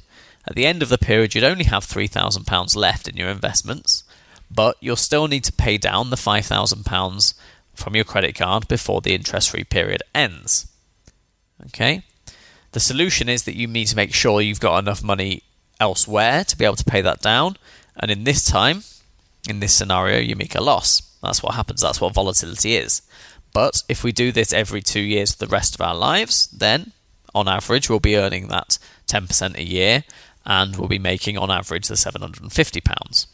at 0.48 0.54
the 0.54 0.64
end 0.64 0.82
of 0.82 0.88
the 0.88 0.96
period, 0.96 1.34
you'd 1.34 1.44
only 1.44 1.64
have 1.64 1.84
£3,000 1.84 2.76
left 2.76 3.08
in 3.08 3.16
your 3.18 3.28
investments, 3.28 4.04
but 4.50 4.78
you'll 4.80 4.96
still 4.96 5.28
need 5.28 5.44
to 5.44 5.52
pay 5.52 5.76
down 5.76 6.08
the 6.08 6.16
£5,000 6.16 7.34
from 7.74 7.94
your 7.94 8.04
credit 8.04 8.36
card 8.36 8.68
before 8.68 9.02
the 9.02 9.14
interest 9.14 9.50
free 9.50 9.64
period 9.64 10.02
ends. 10.14 10.66
Okay? 11.66 12.04
The 12.74 12.80
solution 12.80 13.28
is 13.28 13.44
that 13.44 13.54
you 13.54 13.68
need 13.68 13.86
to 13.86 13.96
make 13.96 14.12
sure 14.12 14.40
you've 14.40 14.58
got 14.58 14.80
enough 14.80 15.00
money 15.00 15.44
elsewhere 15.78 16.42
to 16.42 16.58
be 16.58 16.64
able 16.64 16.74
to 16.74 16.84
pay 16.84 17.02
that 17.02 17.22
down. 17.22 17.56
And 17.96 18.10
in 18.10 18.24
this 18.24 18.44
time, 18.44 18.82
in 19.48 19.60
this 19.60 19.72
scenario, 19.72 20.18
you 20.18 20.34
make 20.34 20.56
a 20.56 20.60
loss. 20.60 21.00
That's 21.22 21.40
what 21.40 21.54
happens. 21.54 21.82
That's 21.82 22.00
what 22.00 22.12
volatility 22.12 22.74
is. 22.74 23.02
But 23.52 23.84
if 23.88 24.02
we 24.02 24.10
do 24.10 24.32
this 24.32 24.52
every 24.52 24.82
two 24.82 25.00
years 25.00 25.32
for 25.32 25.46
the 25.46 25.52
rest 25.52 25.76
of 25.76 25.82
our 25.82 25.94
lives, 25.94 26.48
then 26.48 26.90
on 27.32 27.46
average, 27.46 27.88
we'll 27.88 28.00
be 28.00 28.16
earning 28.16 28.48
that 28.48 28.78
10% 29.06 29.56
a 29.56 29.62
year 29.62 30.02
and 30.44 30.74
we'll 30.74 30.88
be 30.88 30.98
making 30.98 31.38
on 31.38 31.52
average 31.52 31.86
the 31.86 31.94
£750. 31.94 33.26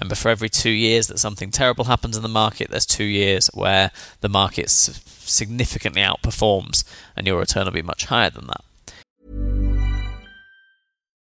Remember, 0.00 0.14
for 0.14 0.28
every 0.28 0.48
two 0.48 0.70
years 0.70 1.08
that 1.08 1.18
something 1.18 1.50
terrible 1.50 1.86
happens 1.86 2.16
in 2.16 2.22
the 2.22 2.28
market, 2.28 2.70
there's 2.70 2.86
two 2.86 3.02
years 3.02 3.50
where 3.54 3.90
the 4.20 4.28
market 4.28 4.70
significantly 4.70 6.02
outperforms 6.02 6.84
and 7.16 7.26
your 7.26 7.40
return 7.40 7.64
will 7.64 7.72
be 7.72 7.82
much 7.82 8.04
higher 8.04 8.30
than 8.30 8.46
that. 8.46 8.62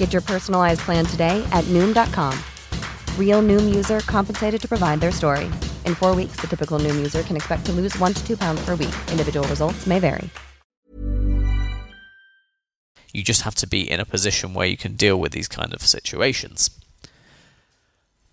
Get 0.00 0.14
your 0.14 0.22
personalized 0.22 0.80
plan 0.80 1.04
today 1.04 1.46
at 1.52 1.62
Noom.com. 1.64 2.32
Real 3.18 3.42
Noom 3.42 3.72
user 3.72 4.00
compensated 4.00 4.60
to 4.62 4.66
provide 4.66 4.98
their 4.98 5.12
story. 5.12 5.44
In 5.84 5.94
four 5.94 6.16
weeks, 6.16 6.40
the 6.40 6.46
typical 6.46 6.78
Noom 6.78 6.96
user 6.96 7.22
can 7.22 7.36
expect 7.36 7.66
to 7.66 7.72
lose 7.72 7.96
one 7.98 8.14
to 8.14 8.26
two 8.26 8.36
pounds 8.36 8.64
per 8.64 8.76
week. 8.76 8.94
Individual 9.12 9.46
results 9.48 9.86
may 9.86 9.98
vary. 9.98 10.30
You 13.12 13.22
just 13.22 13.42
have 13.42 13.54
to 13.56 13.66
be 13.66 13.90
in 13.90 14.00
a 14.00 14.06
position 14.06 14.54
where 14.54 14.66
you 14.66 14.78
can 14.78 14.94
deal 14.94 15.20
with 15.20 15.32
these 15.32 15.48
kind 15.48 15.74
of 15.74 15.82
situations. 15.82 16.70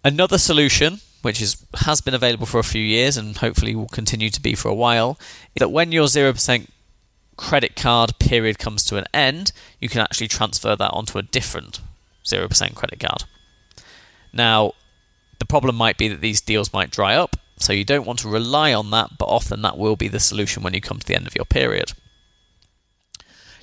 Another 0.06 0.38
solution, 0.38 1.02
which 1.22 1.42
is 1.42 1.58
has 1.88 2.00
been 2.00 2.14
available 2.14 2.46
for 2.46 2.60
a 2.60 2.64
few 2.64 2.82
years 2.82 3.18
and 3.18 3.36
hopefully 3.36 3.76
will 3.76 3.90
continue 3.90 4.30
to 4.30 4.42
be 4.42 4.56
for 4.56 4.70
a 4.70 4.80
while, 4.86 5.20
is 5.54 5.60
that 5.60 5.72
when 5.72 5.92
your 5.92 6.08
zero 6.08 6.32
percent 6.32 6.70
credit 7.38 7.76
card 7.76 8.18
period 8.20 8.60
comes 8.60 8.84
to 8.86 8.98
an 8.98 9.06
end, 9.14 9.52
you 9.80 9.88
can 9.88 10.02
actually 10.02 10.28
transfer 10.28 10.76
that 10.76 10.92
onto 10.92 11.18
a 11.18 11.24
different 11.24 11.80
0% 12.26 12.76
credit 12.76 13.00
card. 13.00 13.24
Now, 14.34 14.74
the 15.40 15.46
problem 15.46 15.76
might 15.76 15.98
be 15.98 16.08
that 16.08 16.22
these 16.22 16.42
deals 16.42 16.74
might 16.74 16.92
dry 16.92 17.16
up, 17.16 17.38
so 17.58 17.74
you 17.74 17.86
don't 17.86 18.06
want 18.06 18.20
to 18.20 18.30
rely 18.30 18.74
on 18.74 18.92
that, 18.92 19.18
but 19.18 19.26
often 19.26 19.62
that 19.62 19.78
will 19.78 19.96
be 19.96 20.08
the 20.08 20.20
solution 20.20 20.64
when 20.64 20.74
you 20.74 20.82
come 20.82 21.00
to 21.00 21.08
the 21.08 21.16
end 21.16 21.28
of 21.28 21.36
your 21.36 21.46
period. 21.46 21.94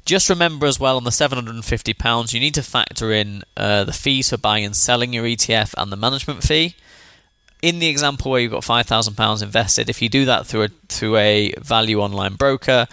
Just 0.05 0.29
remember 0.29 0.67
as 0.67 0.79
well 0.79 0.97
on 0.97 1.05
the 1.05 1.11
£750, 1.11 2.35
you 2.35 2.41
need 2.41 2.55
to 2.55 2.63
factor 2.63 3.13
in 3.13 3.43
uh, 3.57 3.85
the 3.85 3.93
fees 3.93 4.31
for 4.31 4.37
buying 4.37 4.65
and 4.65 4.77
selling 4.77 5.13
your 5.13 5.25
ETF 5.25 5.75
and 5.79 5.91
the 5.91 5.97
management 5.97 6.43
fee. 6.43 6.77
In 7.63 7.79
the 7.79 7.89
example 7.89 8.31
where 8.31 8.41
you've 8.41 8.53
got 8.53 8.63
£5,000 8.63 9.43
invested, 9.43 9.89
if 9.89 10.03
you 10.03 10.11
do 10.11 10.27
that 10.27 10.47
through 10.47 10.65
a, 10.65 10.69
through 10.89 11.17
a 11.17 11.55
value 11.59 12.01
online 12.01 12.35
broker, 12.35 12.87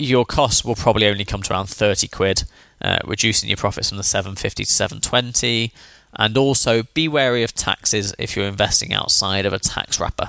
your 0.00 0.24
costs 0.24 0.64
will 0.64 0.74
probably 0.74 1.06
only 1.06 1.24
come 1.24 1.42
to 1.42 1.52
around 1.52 1.68
30 1.68 2.08
quid, 2.08 2.44
uh, 2.80 2.98
reducing 3.04 3.48
your 3.48 3.56
profits 3.56 3.88
from 3.88 3.98
the 3.98 4.04
750 4.04 4.64
to 4.64 4.72
720. 4.72 5.72
And 6.16 6.36
also 6.36 6.82
be 6.82 7.06
wary 7.06 7.44
of 7.44 7.54
taxes 7.54 8.14
if 8.18 8.34
you're 8.34 8.46
investing 8.46 8.92
outside 8.92 9.46
of 9.46 9.52
a 9.52 9.60
tax 9.60 10.00
wrapper. 10.00 10.28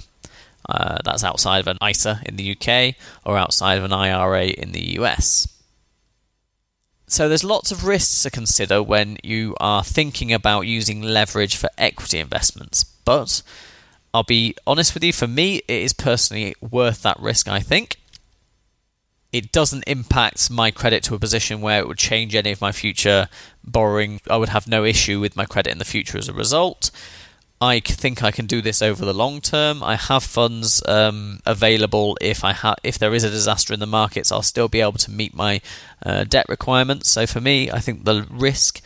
Uh, 0.70 1.00
that's 1.04 1.24
outside 1.24 1.60
of 1.60 1.68
an 1.68 1.80
ISA 1.86 2.22
in 2.26 2.36
the 2.36 2.52
UK 2.56 2.96
or 3.26 3.36
outside 3.36 3.80
of 3.80 3.84
an 3.84 3.94
IRA 3.94 4.46
in 4.46 4.74
the 4.74 5.00
US. 5.00 5.48
So 7.08 7.28
there's 7.28 7.44
lots 7.44 7.72
of 7.72 7.86
risks 7.86 8.22
to 8.24 8.30
consider 8.30 8.82
when 8.84 9.18
you 9.24 9.56
are 9.60 9.84
thinking 9.84 10.32
about 10.32 10.62
using 10.62 11.02
leverage 11.02 11.56
for 11.56 11.70
equity 11.78 12.20
investments. 12.20 12.84
But 12.84 13.42
I'll 14.14 14.24
be 14.24 14.56
honest 14.68 14.94
with 14.94 15.04
you, 15.04 15.12
for 15.12 15.28
me, 15.28 15.58
it 15.68 15.82
is 15.82 15.94
personally 15.94 16.54
worth 16.62 17.02
that 17.02 17.20
risk, 17.20 17.48
I 17.48 17.60
think 17.60 17.98
it 19.32 19.52
doesn't 19.52 19.84
impact 19.88 20.50
my 20.50 20.72
credit 20.72 21.04
to 21.04 21.16
a 21.16 21.20
position 21.20 21.62
where 21.62 21.80
it 21.80 21.88
would 21.88 21.98
change 21.98 22.36
any 22.36 22.52
of 22.52 22.62
my 22.62 22.72
future 22.72 23.30
borrowing. 23.64 24.20
I 24.30 24.38
would 24.38 24.50
have 24.50 24.68
no 24.68 24.84
issue 24.84 25.20
with 25.20 25.36
my 25.36 25.46
credit 25.46 25.72
in 25.72 25.78
the 25.78 25.86
future 25.86 26.18
as 26.18 26.28
a 26.28 26.34
result. 26.34 26.92
I 27.62 27.80
think 27.80 28.24
I 28.24 28.32
can 28.32 28.48
do 28.48 28.60
this 28.60 28.82
over 28.82 29.06
the 29.06 29.14
long 29.14 29.40
term. 29.40 29.84
I 29.84 29.96
have 29.96 30.24
funds 30.24 30.82
um, 30.88 31.40
available 31.46 32.18
if 32.20 32.44
I 32.44 32.54
ha- 32.54 32.76
if 32.84 32.98
there 32.98 33.14
is 33.14 33.24
a 33.24 33.30
disaster 33.30 33.72
in 33.72 33.80
the 33.80 33.86
markets. 33.86 34.32
I'll 34.32 34.42
still 34.42 34.68
be 34.68 34.82
able 34.82 34.94
to 34.94 35.12
meet 35.12 35.36
my 35.36 35.62
uh, 36.04 36.24
debt 36.24 36.48
requirements. 36.50 37.10
So 37.10 37.28
for 37.28 37.40
me, 37.40 37.70
I 37.70 37.80
think 37.80 38.04
the 38.04 38.26
risk, 38.32 38.82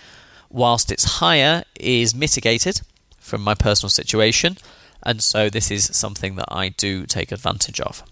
whilst 0.50 0.92
it's 0.92 1.20
higher, 1.20 1.64
is 1.80 2.14
mitigated 2.14 2.82
from 3.18 3.42
my 3.42 3.56
personal 3.56 3.90
situation, 3.90 4.58
and 5.02 5.24
so 5.24 5.50
this 5.50 5.72
is 5.72 5.86
something 5.96 6.36
that 6.36 6.50
I 6.50 6.70
do 6.70 7.06
take 7.06 7.32
advantage 7.32 7.80
of. 7.80 8.04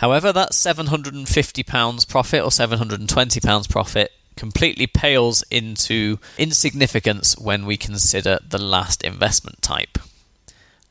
However, 0.00 0.32
that 0.32 0.52
£750 0.52 2.08
profit 2.08 2.40
or 2.42 2.48
£720 2.48 3.68
profit 3.68 4.12
completely 4.34 4.86
pales 4.86 5.44
into 5.50 6.18
insignificance 6.38 7.36
when 7.36 7.66
we 7.66 7.76
consider 7.76 8.38
the 8.48 8.56
last 8.56 9.04
investment 9.04 9.60
type, 9.60 9.98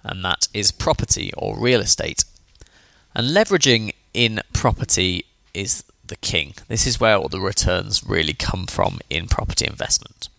and 0.03 0.23
that 0.23 0.47
is 0.53 0.69
property 0.69 1.31
or 1.35 1.57
real 1.59 1.81
estate. 1.81 2.23
And 3.15 3.35
leveraging 3.35 3.93
in 4.13 4.41
property 4.53 5.25
is 5.55 5.83
the 6.05 6.17
king. 6.17 6.53
This 6.67 6.85
is 6.85 6.99
where 6.99 7.17
all 7.17 7.29
the 7.29 7.41
returns 7.41 8.03
really 8.03 8.33
come 8.33 8.67
from 8.67 8.99
in 9.09 9.27
property 9.27 9.65
investment. 9.65 10.29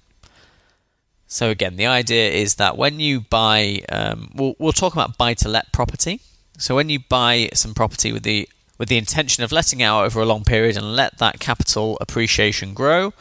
So 1.26 1.50
again, 1.50 1.74
the 1.74 1.87
idea 1.87 2.30
is 2.30 2.54
that 2.54 2.78
when 2.78 3.00
you 3.00 3.22
buy, 3.22 3.80
um, 3.88 4.30
we'll, 4.33 4.54
we'll 4.61 4.72
talk 4.72 4.92
about 4.92 5.18
buy-to-let 5.18 5.72
property. 5.72 6.20
So 6.56 6.76
when 6.76 6.88
you 6.88 7.00
buy 7.00 7.48
some 7.54 7.74
property 7.74 8.12
with 8.12 8.22
the 8.22 8.48
with 8.81 8.88
the 8.88 8.97
intention 8.97 9.45
of 9.45 9.53
letting 9.53 9.83
out 9.83 10.07
over 10.07 10.23
a 10.23 10.25
long 10.25 10.43
period 10.43 10.75
and 10.75 10.97
let 10.97 11.19
that 11.19 11.38
capital 11.38 11.99
appreciation 12.01 12.73
grow 12.73 13.12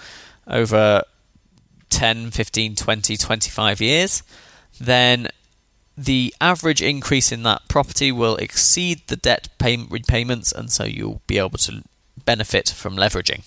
over 0.48 1.04
10, 1.90 2.32
15, 2.32 2.76
20, 2.76 3.18
25 3.18 3.82
years, 3.82 4.24
then 4.80 5.28
the 5.98 6.34
average 6.40 6.82
increase 6.82 7.30
in 7.30 7.44
that 7.44 7.62
property 7.68 8.10
will 8.10 8.38
exceed 8.38 9.02
the 9.08 9.18
debt 9.18 9.50
payment 9.58 9.92
repayments, 9.92 10.54
and 10.54 10.72
so 10.72 10.86
you'll 10.86 11.22
be 11.28 11.38
able 11.38 11.58
to 11.58 11.84
benefit 12.24 12.70
from 12.70 12.96
leveraging. 12.96 13.44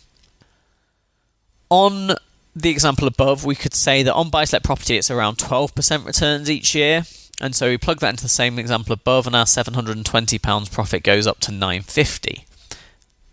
On 1.71 2.11
the 2.55 2.69
example 2.69 3.09
above, 3.09 3.47
we 3.47 3.55
could 3.55 3.73
say 3.73 4.03
that 4.03 4.13
on 4.13 4.29
buy 4.29 4.45
to 4.45 4.57
let 4.57 4.63
property, 4.63 4.99
it's 4.99 5.11
around 5.11 5.39
12% 5.39 6.05
returns 6.05 6.51
each 6.51 6.75
year. 6.75 7.05
And 7.41 7.55
so 7.57 7.69
we 7.69 7.79
plug 7.79 8.01
that 8.01 8.11
into 8.11 8.23
the 8.23 8.29
same 8.29 8.59
example 8.59 8.93
above, 8.93 9.27
and 9.27 9.35
our 9.35 9.47
£720 9.47 10.71
profit 10.71 11.03
goes 11.03 11.27
up 11.27 11.41
to 11.41 11.51
950 11.51 12.45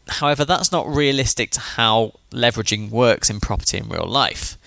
However, 0.10 0.44
that's 0.46 0.72
not 0.72 0.88
realistic 0.88 1.52
to 1.52 1.60
how 1.60 2.14
leveraging 2.32 2.90
works 2.90 3.30
in 3.30 3.40
property 3.40 3.78
in 3.78 3.90
real 3.90 4.08
life. 4.08 4.58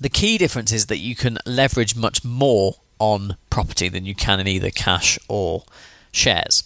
The 0.00 0.08
key 0.08 0.38
difference 0.38 0.72
is 0.72 0.86
that 0.86 0.98
you 0.98 1.14
can 1.14 1.38
leverage 1.44 1.96
much 1.96 2.24
more 2.24 2.76
on 2.98 3.36
property 3.50 3.88
than 3.88 4.06
you 4.06 4.14
can 4.14 4.40
in 4.40 4.46
either 4.46 4.70
cash 4.70 5.18
or 5.28 5.64
shares. 6.12 6.64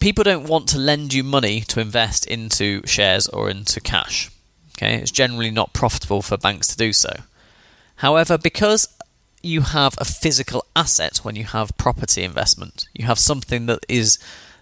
People 0.00 0.24
don't 0.24 0.48
want 0.48 0.68
to 0.70 0.78
lend 0.78 1.12
you 1.12 1.22
money 1.22 1.60
to 1.62 1.80
invest 1.80 2.26
into 2.26 2.84
shares 2.86 3.28
or 3.28 3.50
into 3.50 3.80
cash. 3.80 4.30
Okay, 4.76 4.94
it's 4.96 5.10
generally 5.10 5.50
not 5.50 5.74
profitable 5.74 6.22
for 6.22 6.38
banks 6.38 6.68
to 6.68 6.76
do 6.76 6.92
so. 6.92 7.14
However, 7.96 8.38
because 8.38 8.89
you 9.42 9.62
have 9.62 9.94
a 9.98 10.04
physical 10.04 10.64
asset 10.76 11.18
when 11.18 11.36
you 11.36 11.44
have 11.44 11.76
property 11.76 12.22
investment. 12.22 12.86
You 12.94 13.06
have 13.06 13.18
something 13.18 13.66
that 13.66 13.84
is 13.88 14.18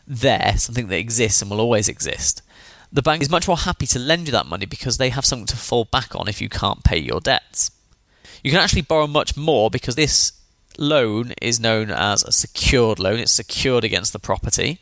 there, 0.07 0.55
something 0.57 0.89
that 0.89 0.99
exists 0.99 1.43
and 1.43 1.51
will 1.51 1.61
always 1.61 1.89
exist. 1.89 2.43
The 2.91 3.03
bank 3.03 3.23
is 3.23 3.31
much 3.31 3.47
more 3.47 3.57
happy 3.57 3.87
to 3.87 3.99
lend 3.99 4.27
you 4.27 4.33
that 4.33 4.47
money 4.47 4.65
because 4.65 4.97
they 4.97 5.11
have 5.11 5.27
something 5.27 5.47
to 5.47 5.57
fall 5.57 5.85
back 5.85 6.15
on 6.15 6.29
if 6.29 6.41
you 6.41 6.49
can't 6.49 6.85
pay 6.85 6.99
your 6.99 7.21
debts. 7.21 7.71
You 8.43 8.51
can 8.51 8.61
actually 8.61 8.83
borrow 8.83 9.07
much 9.07 9.37
more 9.37 9.71
because 9.71 9.97
this 9.97 10.33
loan 10.79 11.33
is 11.43 11.61
known 11.61 11.91
as 11.91 12.23
a 12.23 12.33
secured 12.33 12.99
loan, 12.99 13.19
it's 13.19 13.33
secured 13.33 13.85
against 13.85 14.13
the 14.13 14.19
property, 14.19 14.81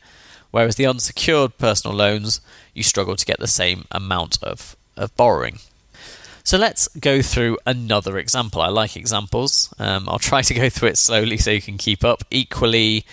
whereas 0.51 0.75
the 0.75 0.85
unsecured 0.85 1.57
personal 1.57 1.97
loans, 1.97 2.39
you 2.73 2.83
struggle 2.83 3.15
to 3.15 3.25
get 3.25 3.39
the 3.39 3.47
same 3.47 3.85
amount 3.91 4.41
of, 4.43 4.77
of 4.95 5.15
borrowing. 5.17 5.59
So 6.47 6.57
let's 6.57 6.87
go 6.97 7.21
through 7.21 7.57
another 7.65 8.17
example. 8.17 8.61
I 8.61 8.69
like 8.69 8.95
examples. 8.95 9.73
Um, 9.79 10.07
I'll 10.07 10.17
try 10.17 10.41
to 10.43 10.53
go 10.53 10.69
through 10.69 10.87
it 10.87 10.97
slowly 10.97 11.35
so 11.35 11.51
you 11.51 11.61
can 11.61 11.77
keep 11.77 12.05
up. 12.05 12.23
Equally, 12.31 13.05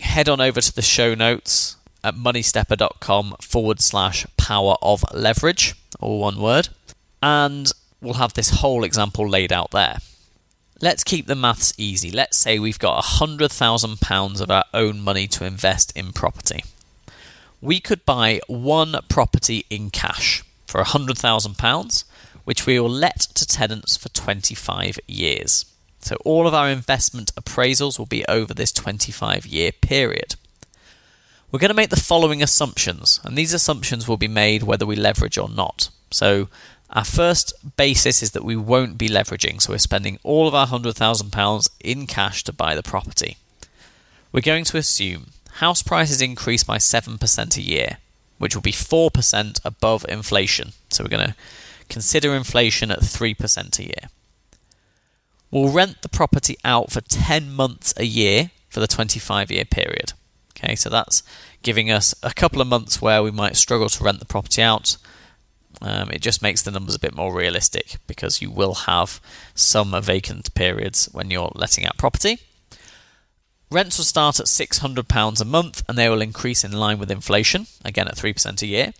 head 0.00 0.28
on 0.28 0.38
over 0.38 0.60
to 0.60 0.74
the 0.74 0.82
show 0.82 1.14
notes 1.14 1.78
at 2.04 2.14
moneystepper.com 2.14 3.36
forward 3.40 3.80
slash 3.80 4.26
power 4.36 4.76
of 4.82 5.02
leverage, 5.14 5.76
all 5.98 6.20
one 6.20 6.38
word. 6.38 6.68
And 7.22 7.72
we'll 8.02 8.20
have 8.20 8.34
this 8.34 8.50
whole 8.60 8.84
example 8.84 9.26
laid 9.26 9.50
out 9.50 9.70
there. 9.70 9.96
Let's 10.82 11.04
keep 11.04 11.28
the 11.28 11.34
maths 11.34 11.72
easy. 11.78 12.10
Let's 12.10 12.36
say 12.36 12.58
we've 12.58 12.78
got 12.78 13.02
£100,000 13.02 14.40
of 14.42 14.50
our 14.50 14.64
own 14.74 15.00
money 15.00 15.26
to 15.28 15.46
invest 15.46 15.90
in 15.96 16.12
property. 16.12 16.64
We 17.62 17.80
could 17.80 18.04
buy 18.04 18.40
one 18.46 18.94
property 19.08 19.64
in 19.70 19.88
cash 19.88 20.44
for 20.66 20.82
£100,000, 20.82 22.04
which 22.46 22.64
we 22.64 22.78
will 22.78 22.88
let 22.88 23.18
to 23.18 23.44
tenants 23.44 23.96
for 23.96 24.08
25 24.10 25.00
years. 25.08 25.66
So 25.98 26.14
all 26.24 26.46
of 26.46 26.54
our 26.54 26.70
investment 26.70 27.34
appraisals 27.34 27.98
will 27.98 28.06
be 28.06 28.24
over 28.26 28.54
this 28.54 28.70
25 28.70 29.44
year 29.46 29.72
period. 29.72 30.36
We're 31.50 31.58
going 31.58 31.70
to 31.70 31.74
make 31.74 31.90
the 31.90 31.96
following 31.96 32.44
assumptions, 32.44 33.18
and 33.24 33.36
these 33.36 33.52
assumptions 33.52 34.06
will 34.06 34.16
be 34.16 34.28
made 34.28 34.62
whether 34.62 34.86
we 34.86 34.94
leverage 34.94 35.36
or 35.36 35.48
not. 35.48 35.90
So 36.12 36.48
our 36.90 37.04
first 37.04 37.52
basis 37.76 38.22
is 38.22 38.30
that 38.30 38.44
we 38.44 38.54
won't 38.54 38.96
be 38.96 39.08
leveraging, 39.08 39.60
so 39.60 39.72
we're 39.72 39.78
spending 39.78 40.20
all 40.22 40.46
of 40.46 40.54
our 40.54 40.68
£100,000 40.68 41.68
in 41.80 42.06
cash 42.06 42.44
to 42.44 42.52
buy 42.52 42.76
the 42.76 42.82
property. 42.84 43.38
We're 44.30 44.40
going 44.40 44.64
to 44.66 44.76
assume 44.76 45.30
house 45.54 45.82
prices 45.82 46.22
increase 46.22 46.62
by 46.62 46.78
7% 46.78 47.56
a 47.56 47.62
year, 47.62 47.98
which 48.38 48.54
will 48.54 48.62
be 48.62 48.70
4% 48.70 49.60
above 49.64 50.06
inflation. 50.08 50.74
So 50.90 51.02
we're 51.02 51.10
going 51.10 51.30
to 51.30 51.34
consider 51.88 52.34
inflation 52.34 52.90
at 52.90 53.00
3% 53.00 53.78
a 53.78 53.82
year. 53.82 54.10
We'll 55.50 55.72
rent 55.72 56.02
the 56.02 56.08
property 56.08 56.56
out 56.64 56.90
for 56.90 57.00
10 57.00 57.52
months 57.52 57.94
a 57.96 58.04
year 58.04 58.50
for 58.68 58.80
the 58.80 58.86
25 58.86 59.50
year 59.50 59.64
period. 59.64 60.12
Okay, 60.56 60.74
so 60.74 60.88
that's 60.88 61.22
giving 61.62 61.90
us 61.90 62.14
a 62.22 62.32
couple 62.32 62.60
of 62.60 62.68
months 62.68 63.00
where 63.00 63.22
we 63.22 63.30
might 63.30 63.56
struggle 63.56 63.88
to 63.88 64.04
rent 64.04 64.18
the 64.18 64.24
property 64.24 64.62
out 64.62 64.96
um, 65.82 66.10
it 66.10 66.22
just 66.22 66.42
makes 66.42 66.62
the 66.62 66.70
numbers 66.70 66.94
a 66.94 67.00
bit 67.00 67.14
more 67.14 67.34
realistic 67.34 67.96
because 68.06 68.40
you 68.40 68.50
will 68.50 68.74
have 68.74 69.20
some 69.54 69.94
vacant 70.02 70.54
periods 70.54 71.08
when 71.12 71.30
you're 71.30 71.52
letting 71.54 71.84
out 71.84 71.98
property. 71.98 72.38
Rents 73.70 73.98
will 73.98 74.04
start 74.04 74.40
at 74.40 74.46
£600 74.46 75.40
a 75.40 75.44
month 75.44 75.82
and 75.88 75.98
they 75.98 76.08
will 76.08 76.22
increase 76.22 76.64
in 76.64 76.72
line 76.72 76.98
with 76.98 77.10
inflation, 77.10 77.66
again 77.84 78.08
at 78.08 78.16
3% 78.16 78.62
a 78.62 78.66
year. 78.66 78.94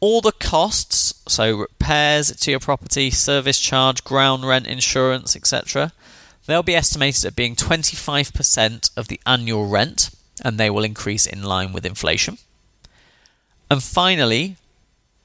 All 0.00 0.20
the 0.20 0.32
costs, 0.32 1.03
so 1.26 1.56
repairs 1.56 2.34
to 2.34 2.50
your 2.50 2.60
property, 2.60 3.10
service 3.10 3.58
charge, 3.58 4.04
ground 4.04 4.44
rent, 4.44 4.66
insurance, 4.66 5.34
etc., 5.34 5.92
they'll 6.46 6.62
be 6.62 6.74
estimated 6.74 7.24
at 7.24 7.36
being 7.36 7.56
25% 7.56 8.90
of 8.96 9.08
the 9.08 9.20
annual 9.26 9.66
rent 9.66 10.10
and 10.44 10.58
they 10.58 10.70
will 10.70 10.84
increase 10.84 11.26
in 11.26 11.42
line 11.42 11.72
with 11.72 11.86
inflation. 11.86 12.38
And 13.70 13.82
finally, 13.82 14.56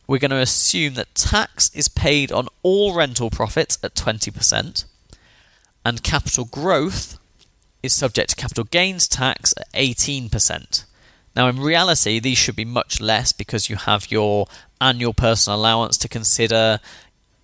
we're 0.08 0.20
going 0.20 0.32
to 0.32 0.38
assume 0.38 0.96
that 0.96 1.14
tax 1.14 1.70
is 1.76 1.88
paid 1.88 2.32
on 2.32 2.48
all 2.64 2.96
rental 2.96 3.30
profits 3.30 3.78
at 3.84 3.96
20%, 3.96 4.86
and 5.86 6.04
capital 6.04 6.46
growth 6.46 7.20
is 7.84 7.94
subject 7.94 8.32
to 8.32 8.36
capital 8.36 8.64
gains 8.64 9.08
tax 9.08 9.54
at 9.58 9.72
18%. 9.74 10.86
Now, 11.36 11.48
in 11.48 11.60
reality, 11.60 12.20
these 12.20 12.38
should 12.38 12.56
be 12.56 12.66
much 12.66 13.00
less 13.00 13.32
because 13.32 13.70
you 13.70 13.76
have 13.76 14.12
your 14.12 14.48
annual 14.82 15.14
personal 15.14 15.60
allowance 15.60 15.98
to 15.98 16.08
consider. 16.08 16.80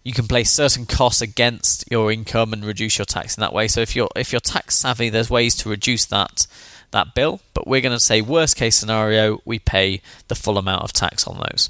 You 0.03 0.13
can 0.13 0.27
place 0.27 0.51
certain 0.51 0.85
costs 0.85 1.21
against 1.21 1.89
your 1.89 2.11
income 2.11 2.53
and 2.53 2.65
reduce 2.65 2.97
your 2.97 3.05
tax 3.05 3.37
in 3.37 3.41
that 3.41 3.53
way. 3.53 3.67
So, 3.67 3.81
if 3.81 3.95
you're 3.95 4.09
if 4.15 4.31
you're 4.31 4.39
tax 4.39 4.75
savvy, 4.75 5.09
there's 5.09 5.29
ways 5.29 5.55
to 5.57 5.69
reduce 5.69 6.05
that 6.07 6.47
that 6.91 7.13
bill. 7.13 7.41
But 7.53 7.67
we're 7.67 7.81
going 7.81 7.97
to 7.97 8.03
say 8.03 8.21
worst 8.21 8.55
case 8.55 8.75
scenario, 8.75 9.39
we 9.45 9.59
pay 9.59 10.01
the 10.27 10.35
full 10.35 10.57
amount 10.57 10.83
of 10.83 10.93
tax 10.93 11.27
on 11.27 11.37
those. 11.37 11.69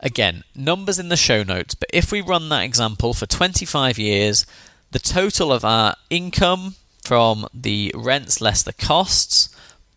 Again, 0.00 0.44
numbers 0.54 0.98
in 0.98 1.08
the 1.08 1.16
show 1.16 1.42
notes, 1.42 1.74
but 1.74 1.88
if 1.92 2.12
we 2.12 2.20
run 2.20 2.50
that 2.50 2.64
example 2.64 3.14
for 3.14 3.24
25 3.24 3.98
years, 3.98 4.44
the 4.90 4.98
total 4.98 5.50
of 5.50 5.64
our 5.64 5.96
income 6.10 6.74
from 7.02 7.46
the 7.54 7.90
rents 7.96 8.40
less 8.40 8.62
the 8.62 8.72
costs 8.72 9.54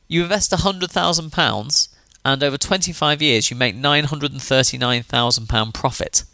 You 0.08 0.22
invest 0.22 0.52
£100,000 0.52 1.88
and 2.24 2.42
over 2.42 2.58
25 2.58 3.22
years 3.22 3.50
you 3.50 3.56
make 3.56 3.76
£939,000 3.76 5.74
profit. 5.74 6.24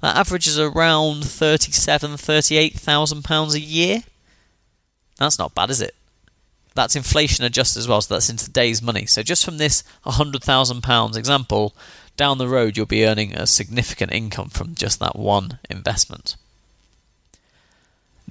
That 0.00 0.16
averages 0.16 0.58
around 0.58 1.24
£37,000, 1.24 2.72
£38,000 2.72 3.54
a 3.54 3.60
year. 3.60 4.02
That's 5.18 5.38
not 5.38 5.54
bad, 5.54 5.70
is 5.70 5.82
it? 5.82 5.94
That's 6.74 6.96
inflation 6.96 7.44
adjusted 7.44 7.80
as 7.80 7.88
well, 7.88 8.00
so 8.00 8.14
that's 8.14 8.30
in 8.30 8.36
today's 8.36 8.80
money. 8.80 9.04
So 9.04 9.22
just 9.22 9.44
from 9.44 9.58
this 9.58 9.82
£100,000 10.06 11.16
example, 11.16 11.74
down 12.16 12.38
the 12.38 12.48
road 12.48 12.76
you'll 12.76 12.86
be 12.86 13.04
earning 13.04 13.34
a 13.34 13.46
significant 13.46 14.12
income 14.12 14.48
from 14.48 14.74
just 14.74 15.00
that 15.00 15.16
one 15.16 15.58
investment. 15.68 16.36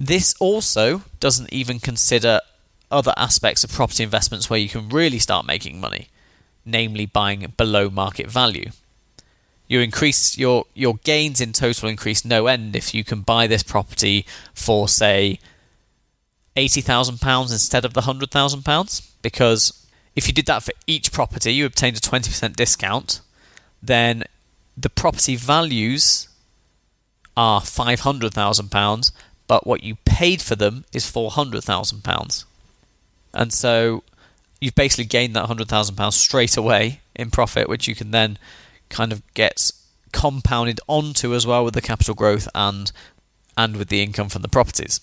This 0.00 0.34
also 0.40 1.02
doesn't 1.20 1.52
even 1.52 1.78
consider 1.78 2.40
other 2.90 3.12
aspects 3.16 3.62
of 3.62 3.70
property 3.70 4.02
investments 4.02 4.48
where 4.48 4.58
you 4.58 4.68
can 4.68 4.88
really 4.88 5.18
start 5.18 5.46
making 5.46 5.78
money. 5.78 6.08
namely 6.64 7.06
buying 7.06 7.52
below 7.56 7.90
market 7.90 8.30
value. 8.30 8.70
You 9.68 9.80
increase 9.80 10.36
your 10.36 10.66
your 10.74 10.96
gains 11.04 11.40
in 11.40 11.52
total 11.52 11.88
increase 11.88 12.24
no 12.24 12.46
end 12.46 12.74
if 12.74 12.92
you 12.92 13.04
can 13.04 13.20
buy 13.22 13.46
this 13.46 13.62
property 13.62 14.26
for 14.52 14.88
say 14.88 15.38
eighty 16.56 16.80
thousand 16.80 17.20
pounds 17.20 17.52
instead 17.52 17.84
of 17.84 17.94
the 17.94 18.02
hundred 18.02 18.30
thousand 18.30 18.64
pounds. 18.64 19.00
Because 19.22 19.86
if 20.16 20.26
you 20.26 20.32
did 20.32 20.46
that 20.46 20.62
for 20.62 20.72
each 20.86 21.12
property, 21.12 21.52
you 21.54 21.66
obtained 21.66 21.96
a 21.96 22.00
twenty 22.00 22.30
percent 22.30 22.56
discount. 22.56 23.20
Then 23.82 24.24
the 24.76 24.90
property 24.90 25.36
values 25.36 26.28
are 27.36 27.60
five 27.60 28.00
hundred 28.00 28.34
thousand 28.34 28.70
pounds, 28.72 29.12
but 29.50 29.66
what 29.66 29.82
you 29.82 29.96
paid 30.04 30.40
for 30.40 30.54
them 30.54 30.84
is 30.92 31.10
four 31.10 31.32
hundred 31.32 31.64
thousand 31.64 32.04
pounds, 32.04 32.44
and 33.34 33.52
so 33.52 34.04
you've 34.60 34.76
basically 34.76 35.06
gained 35.06 35.34
that 35.34 35.46
hundred 35.46 35.66
thousand 35.66 35.96
pounds 35.96 36.14
straight 36.14 36.56
away 36.56 37.00
in 37.16 37.32
profit, 37.32 37.68
which 37.68 37.88
you 37.88 37.96
can 37.96 38.12
then 38.12 38.38
kind 38.90 39.10
of 39.10 39.22
get 39.34 39.72
compounded 40.12 40.78
onto 40.86 41.34
as 41.34 41.48
well 41.48 41.64
with 41.64 41.74
the 41.74 41.80
capital 41.80 42.14
growth 42.14 42.46
and 42.54 42.92
and 43.56 43.76
with 43.76 43.88
the 43.88 44.00
income 44.00 44.28
from 44.28 44.42
the 44.42 44.48
properties. 44.48 45.00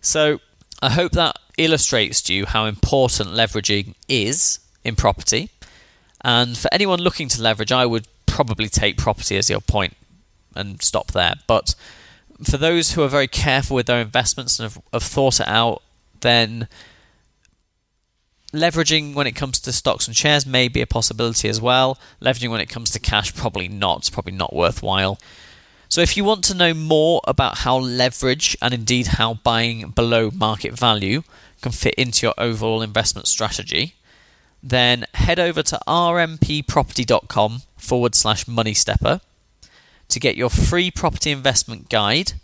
So 0.00 0.40
I 0.82 0.90
hope 0.90 1.12
that 1.12 1.38
illustrates 1.56 2.20
to 2.22 2.34
you 2.34 2.46
how 2.46 2.64
important 2.64 3.28
leveraging 3.28 3.94
is 4.08 4.58
in 4.82 4.96
property. 4.96 5.50
And 6.22 6.58
for 6.58 6.68
anyone 6.72 6.98
looking 6.98 7.28
to 7.28 7.40
leverage, 7.40 7.70
I 7.70 7.86
would 7.86 8.08
probably 8.26 8.68
take 8.68 8.96
property 8.96 9.36
as 9.36 9.48
your 9.48 9.60
point 9.60 9.94
and 10.56 10.82
stop 10.82 11.12
there. 11.12 11.34
But 11.46 11.76
for 12.42 12.56
those 12.56 12.92
who 12.92 13.02
are 13.02 13.08
very 13.08 13.28
careful 13.28 13.76
with 13.76 13.86
their 13.86 14.00
investments 14.00 14.58
and 14.58 14.70
have, 14.70 14.82
have 14.92 15.02
thought 15.02 15.40
it 15.40 15.48
out, 15.48 15.82
then 16.20 16.68
leveraging 18.52 19.14
when 19.14 19.26
it 19.26 19.36
comes 19.36 19.60
to 19.60 19.72
stocks 19.72 20.06
and 20.06 20.16
shares 20.16 20.46
may 20.46 20.68
be 20.68 20.80
a 20.80 20.86
possibility 20.86 21.48
as 21.48 21.60
well. 21.60 21.98
Leveraging 22.20 22.50
when 22.50 22.60
it 22.60 22.68
comes 22.68 22.90
to 22.90 22.98
cash, 22.98 23.34
probably 23.34 23.68
not. 23.68 23.98
It's 23.98 24.10
probably 24.10 24.32
not 24.32 24.54
worthwhile. 24.54 25.18
So, 25.88 26.00
if 26.00 26.16
you 26.16 26.24
want 26.24 26.42
to 26.44 26.54
know 26.54 26.74
more 26.74 27.20
about 27.24 27.58
how 27.58 27.76
leverage 27.76 28.56
and 28.60 28.74
indeed 28.74 29.08
how 29.08 29.34
buying 29.34 29.90
below 29.90 30.30
market 30.32 30.72
value 30.72 31.22
can 31.62 31.72
fit 31.72 31.94
into 31.94 32.26
your 32.26 32.34
overall 32.36 32.82
investment 32.82 33.28
strategy, 33.28 33.94
then 34.62 35.04
head 35.14 35.38
over 35.38 35.62
to 35.62 35.78
rmpproperty.com 35.86 37.62
forward 37.76 38.14
slash 38.14 38.48
money 38.48 38.74
stepper 38.74 39.20
to 40.14 40.20
get 40.20 40.36
your 40.36 40.48
free 40.48 40.92
property 40.92 41.32
investment 41.32 41.88
guide 41.88 42.34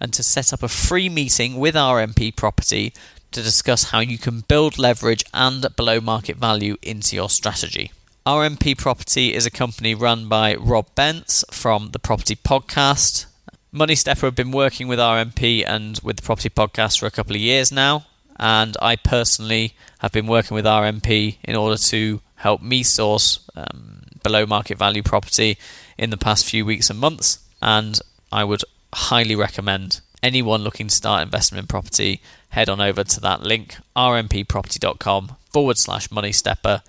and 0.00 0.12
to 0.12 0.22
set 0.22 0.52
up 0.52 0.64
a 0.64 0.68
free 0.68 1.08
meeting 1.08 1.56
with 1.56 1.76
RMP 1.76 2.34
Property 2.34 2.92
to 3.30 3.40
discuss 3.40 3.90
how 3.90 4.00
you 4.00 4.18
can 4.18 4.40
build 4.40 4.78
leverage 4.78 5.24
and 5.32 5.64
below 5.76 6.00
market 6.00 6.36
value 6.36 6.76
into 6.82 7.14
your 7.14 7.30
strategy. 7.30 7.92
RMP 8.26 8.76
Property 8.76 9.32
is 9.32 9.46
a 9.46 9.50
company 9.50 9.94
run 9.94 10.28
by 10.28 10.56
Rob 10.56 10.86
Bence 10.96 11.44
from 11.52 11.90
the 11.92 12.00
Property 12.00 12.34
Podcast. 12.34 13.26
Money 13.70 13.94
Stepper 13.94 14.26
have 14.26 14.34
been 14.34 14.50
working 14.50 14.88
with 14.88 14.98
RMP 14.98 15.64
and 15.64 16.00
with 16.02 16.16
the 16.16 16.22
Property 16.22 16.50
Podcast 16.50 16.98
for 16.98 17.06
a 17.06 17.12
couple 17.12 17.36
of 17.36 17.40
years 17.40 17.70
now, 17.70 18.06
and 18.40 18.76
I 18.82 18.96
personally 18.96 19.74
have 20.00 20.10
been 20.10 20.26
working 20.26 20.56
with 20.56 20.64
RMP 20.64 21.36
in 21.44 21.54
order 21.54 21.76
to 21.76 22.20
help 22.36 22.60
me 22.60 22.82
source 22.82 23.38
um, 23.54 24.02
below 24.24 24.46
market 24.46 24.78
value 24.78 25.02
property 25.02 25.56
in 25.98 26.10
the 26.10 26.16
past 26.16 26.48
few 26.48 26.64
weeks 26.64 26.90
and 26.90 26.98
months. 26.98 27.38
And 27.62 27.98
I 28.32 28.44
would 28.44 28.62
highly 28.92 29.34
recommend 29.34 30.00
anyone 30.22 30.62
looking 30.62 30.88
to 30.88 30.94
start 30.94 31.22
investment 31.22 31.60
in 31.60 31.66
property 31.66 32.20
head 32.50 32.68
on 32.68 32.80
over 32.80 33.04
to 33.04 33.20
that 33.20 33.42
link 33.42 33.76
rmpproperty.com 33.94 35.36
forward 35.52 35.76
slash 35.76 36.10
money 36.10 36.32
stepper 36.32 36.82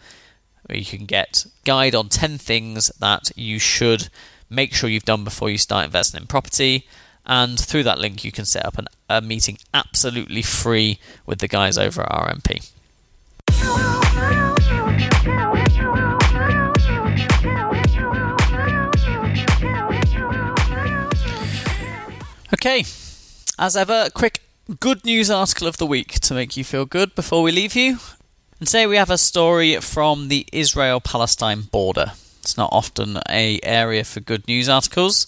where 0.65 0.77
you 0.77 0.85
can 0.85 1.05
get 1.05 1.45
guide 1.65 1.93
on 1.93 2.07
10 2.07 2.37
things 2.37 2.87
that 2.99 3.31
you 3.35 3.59
should 3.59 4.07
make 4.49 4.73
sure 4.73 4.89
you've 4.89 5.03
done 5.03 5.23
before 5.25 5.49
you 5.49 5.57
start 5.57 5.85
investing 5.85 6.21
in 6.21 6.27
property 6.27 6.87
and 7.25 7.59
through 7.59 7.83
that 7.83 7.99
link 7.99 8.23
you 8.23 8.31
can 8.31 8.45
set 8.45 8.65
up 8.65 8.77
an, 8.77 8.87
a 9.09 9.19
meeting 9.21 9.57
absolutely 9.73 10.41
free 10.41 10.97
with 11.25 11.39
the 11.39 11.47
guys 11.47 11.77
over 11.77 12.03
at 12.03 12.09
rmp 12.09 12.71
Okay, 22.55 22.85
as 23.59 23.75
ever, 23.75 24.03
a 24.05 24.09
quick 24.09 24.39
good 24.79 25.03
news 25.03 25.29
article 25.29 25.67
of 25.67 25.75
the 25.75 25.85
week 25.85 26.21
to 26.21 26.33
make 26.33 26.55
you 26.55 26.63
feel 26.63 26.85
good 26.85 27.13
before 27.13 27.43
we 27.43 27.51
leave 27.51 27.75
you. 27.75 27.97
And 28.61 28.67
today 28.67 28.87
we 28.87 28.95
have 28.95 29.09
a 29.09 29.17
story 29.17 29.75
from 29.81 30.29
the 30.29 30.47
Israel-Palestine 30.53 31.63
border. 31.63 32.13
It's 32.39 32.55
not 32.55 32.69
often 32.71 33.19
a 33.29 33.59
area 33.61 34.05
for 34.05 34.21
good 34.21 34.47
news 34.47 34.69
articles, 34.69 35.27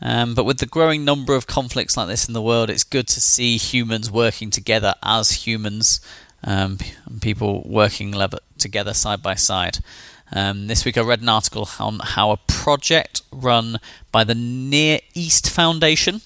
um, 0.00 0.36
but 0.36 0.44
with 0.44 0.58
the 0.58 0.66
growing 0.66 1.04
number 1.04 1.34
of 1.34 1.48
conflicts 1.48 1.96
like 1.96 2.06
this 2.06 2.28
in 2.28 2.34
the 2.34 2.40
world, 2.40 2.70
it's 2.70 2.84
good 2.84 3.08
to 3.08 3.20
see 3.20 3.56
humans 3.56 4.08
working 4.08 4.50
together 4.50 4.94
as 5.02 5.44
humans, 5.44 6.00
um, 6.44 6.78
people 7.20 7.64
working 7.66 8.14
together 8.58 8.94
side 8.94 9.24
by 9.24 9.34
side. 9.34 9.78
Um, 10.32 10.68
this 10.68 10.84
week 10.84 10.96
I 10.96 11.00
read 11.00 11.20
an 11.20 11.28
article 11.28 11.68
on 11.80 11.98
how 11.98 12.30
a 12.30 12.36
project 12.36 13.22
run 13.32 13.78
by 14.12 14.22
the 14.22 14.36
Near 14.36 15.00
East 15.14 15.50
Foundation 15.50 16.20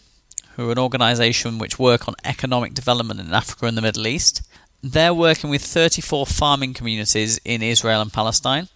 who 0.56 0.68
are 0.68 0.72
an 0.72 0.78
organisation 0.78 1.58
which 1.58 1.78
work 1.78 2.08
on 2.08 2.14
economic 2.24 2.74
development 2.74 3.20
in 3.20 3.32
Africa 3.32 3.66
and 3.66 3.76
the 3.76 3.82
Middle 3.82 4.06
East. 4.06 4.42
They're 4.82 5.14
working 5.14 5.50
with 5.50 5.62
34 5.62 6.26
farming 6.26 6.74
communities 6.74 7.40
in 7.44 7.62
Israel 7.62 8.00
and 8.00 8.12
Palestine. 8.12 8.68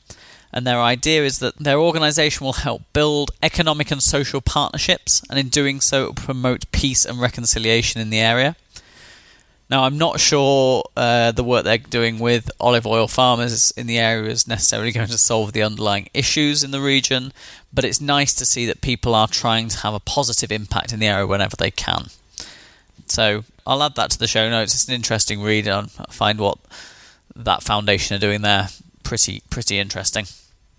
And 0.52 0.66
their 0.66 0.80
idea 0.80 1.24
is 1.24 1.40
that 1.40 1.58
their 1.58 1.78
organisation 1.78 2.44
will 2.44 2.54
help 2.54 2.82
build 2.92 3.30
economic 3.42 3.90
and 3.90 4.02
social 4.02 4.40
partnerships, 4.40 5.22
and 5.28 5.38
in 5.38 5.50
doing 5.50 5.80
so, 5.80 6.04
it 6.04 6.06
will 6.06 6.14
promote 6.14 6.70
peace 6.72 7.04
and 7.04 7.20
reconciliation 7.20 8.00
in 8.00 8.08
the 8.08 8.20
area. 8.20 8.56
Now, 9.70 9.84
I'm 9.84 9.98
not 9.98 10.18
sure 10.18 10.84
uh, 10.96 11.32
the 11.32 11.44
work 11.44 11.64
they're 11.64 11.78
doing 11.78 12.18
with 12.18 12.50
olive 12.58 12.86
oil 12.86 13.06
farmers 13.06 13.70
in 13.72 13.86
the 13.86 13.98
area 13.98 14.30
is 14.30 14.48
necessarily 14.48 14.92
going 14.98 15.08
to 15.08 15.18
solve 15.18 15.52
the 15.52 15.62
underlying 15.62 16.08
issues 16.14 16.64
in 16.64 16.70
the 16.70 16.80
region, 16.80 17.32
but 17.72 17.84
it's 17.84 18.00
nice 18.00 18.32
to 18.34 18.46
see 18.46 18.66
that 18.66 18.80
people 18.80 19.14
are 19.14 19.28
trying 19.28 19.68
to 19.68 19.78
have 19.78 19.94
a 19.94 20.00
positive 20.00 20.50
impact 20.50 20.92
in 20.92 21.00
the 21.00 21.06
area 21.06 21.26
whenever 21.26 21.56
they 21.56 21.70
can. 21.70 22.06
So 23.06 23.44
I'll 23.66 23.82
add 23.82 23.96
that 23.96 24.10
to 24.12 24.18
the 24.18 24.26
show 24.26 24.48
notes. 24.48 24.74
It's 24.74 24.88
an 24.88 24.94
interesting 24.94 25.42
read. 25.42 25.68
I 25.68 25.82
find 26.10 26.38
what 26.38 26.58
that 27.36 27.62
foundation 27.62 28.16
are 28.16 28.20
doing 28.20 28.42
there 28.42 28.68
pretty 29.08 29.42
pretty 29.48 29.78
interesting. 29.78 30.26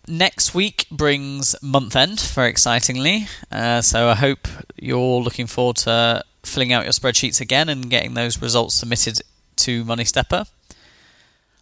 Next 0.08 0.54
week 0.54 0.86
brings 0.92 1.56
month 1.64 1.96
end, 1.96 2.20
very 2.20 2.50
excitingly. 2.50 3.28
Uh, 3.52 3.82
so 3.82 4.08
I 4.08 4.16
hope 4.16 4.48
you're 4.76 5.22
looking 5.22 5.48
forward 5.48 5.78
to 5.78 6.24
filling 6.50 6.74
out 6.74 6.84
your 6.84 6.94
spreadsheets 6.94 7.40
again 7.40 7.70
and 7.70 7.90
getting 7.90 8.14
those 8.14 8.42
results 8.42 8.76
submitted 8.76 9.22
to 9.58 9.86
Money 9.86 10.06
Stepper. 10.06 10.46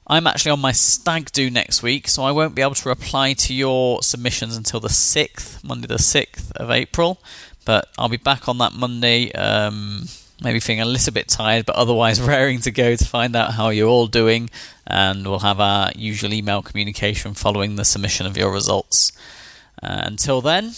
I'm 0.10 0.26
actually 0.26 0.52
on 0.52 0.62
my 0.62 0.71
stag 0.71 1.32
do 1.34 1.50
next 1.50 1.84
week, 1.84 2.08
so 2.08 2.23
I 2.23 2.32
won't 2.32 2.56
be 2.56 2.62
able 2.62 2.76
to 2.76 2.89
reply 2.89 3.34
to 3.34 3.54
your 3.54 4.02
submissions 4.02 4.56
until 4.56 4.80
the 4.80 4.88
6th, 4.88 5.62
Monday 5.65 5.88
the 5.88 5.95
6th 5.95 6.52
of 6.54 6.71
April. 6.71 7.19
But 7.65 7.89
I'll 7.97 8.08
be 8.08 8.15
back 8.15 8.47
on 8.47 8.58
that 8.60 8.71
Monday, 8.71 9.34
um, 9.34 10.06
maybe 10.41 10.62
feeling 10.62 10.82
a 10.82 10.86
little 10.86 11.12
bit 11.12 11.28
tired, 11.28 11.65
but 11.65 11.76
otherwise 11.76 12.21
raring 12.34 12.60
to 12.62 12.71
go 12.71 12.95
to 12.95 13.06
find 13.06 13.36
out 13.36 13.56
how 13.56 13.67
you're 13.67 13.89
all 13.89 14.08
doing. 14.08 14.50
And 14.86 15.28
we'll 15.28 15.39
have 15.39 15.60
our 15.60 15.91
usual 15.93 16.34
email 16.34 16.62
communication 16.62 17.34
following 17.34 17.76
the 17.76 17.84
submission 17.84 18.26
of 18.26 18.38
your 18.38 18.54
results. 18.54 19.12
Uh, 19.84 20.04
until 20.06 20.39
then, 20.39 20.71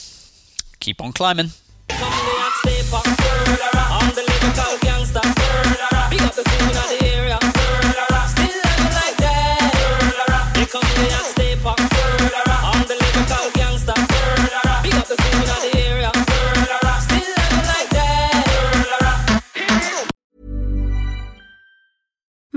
keep 0.80 1.00
on 1.00 1.14
climbing. 1.14 1.52
Still 4.42 4.52
like 8.96 9.18
that. 9.18 10.52
They 10.56 10.66
come 10.66 10.84
here 10.84 11.18
and 11.18 11.26
stay 11.26 11.56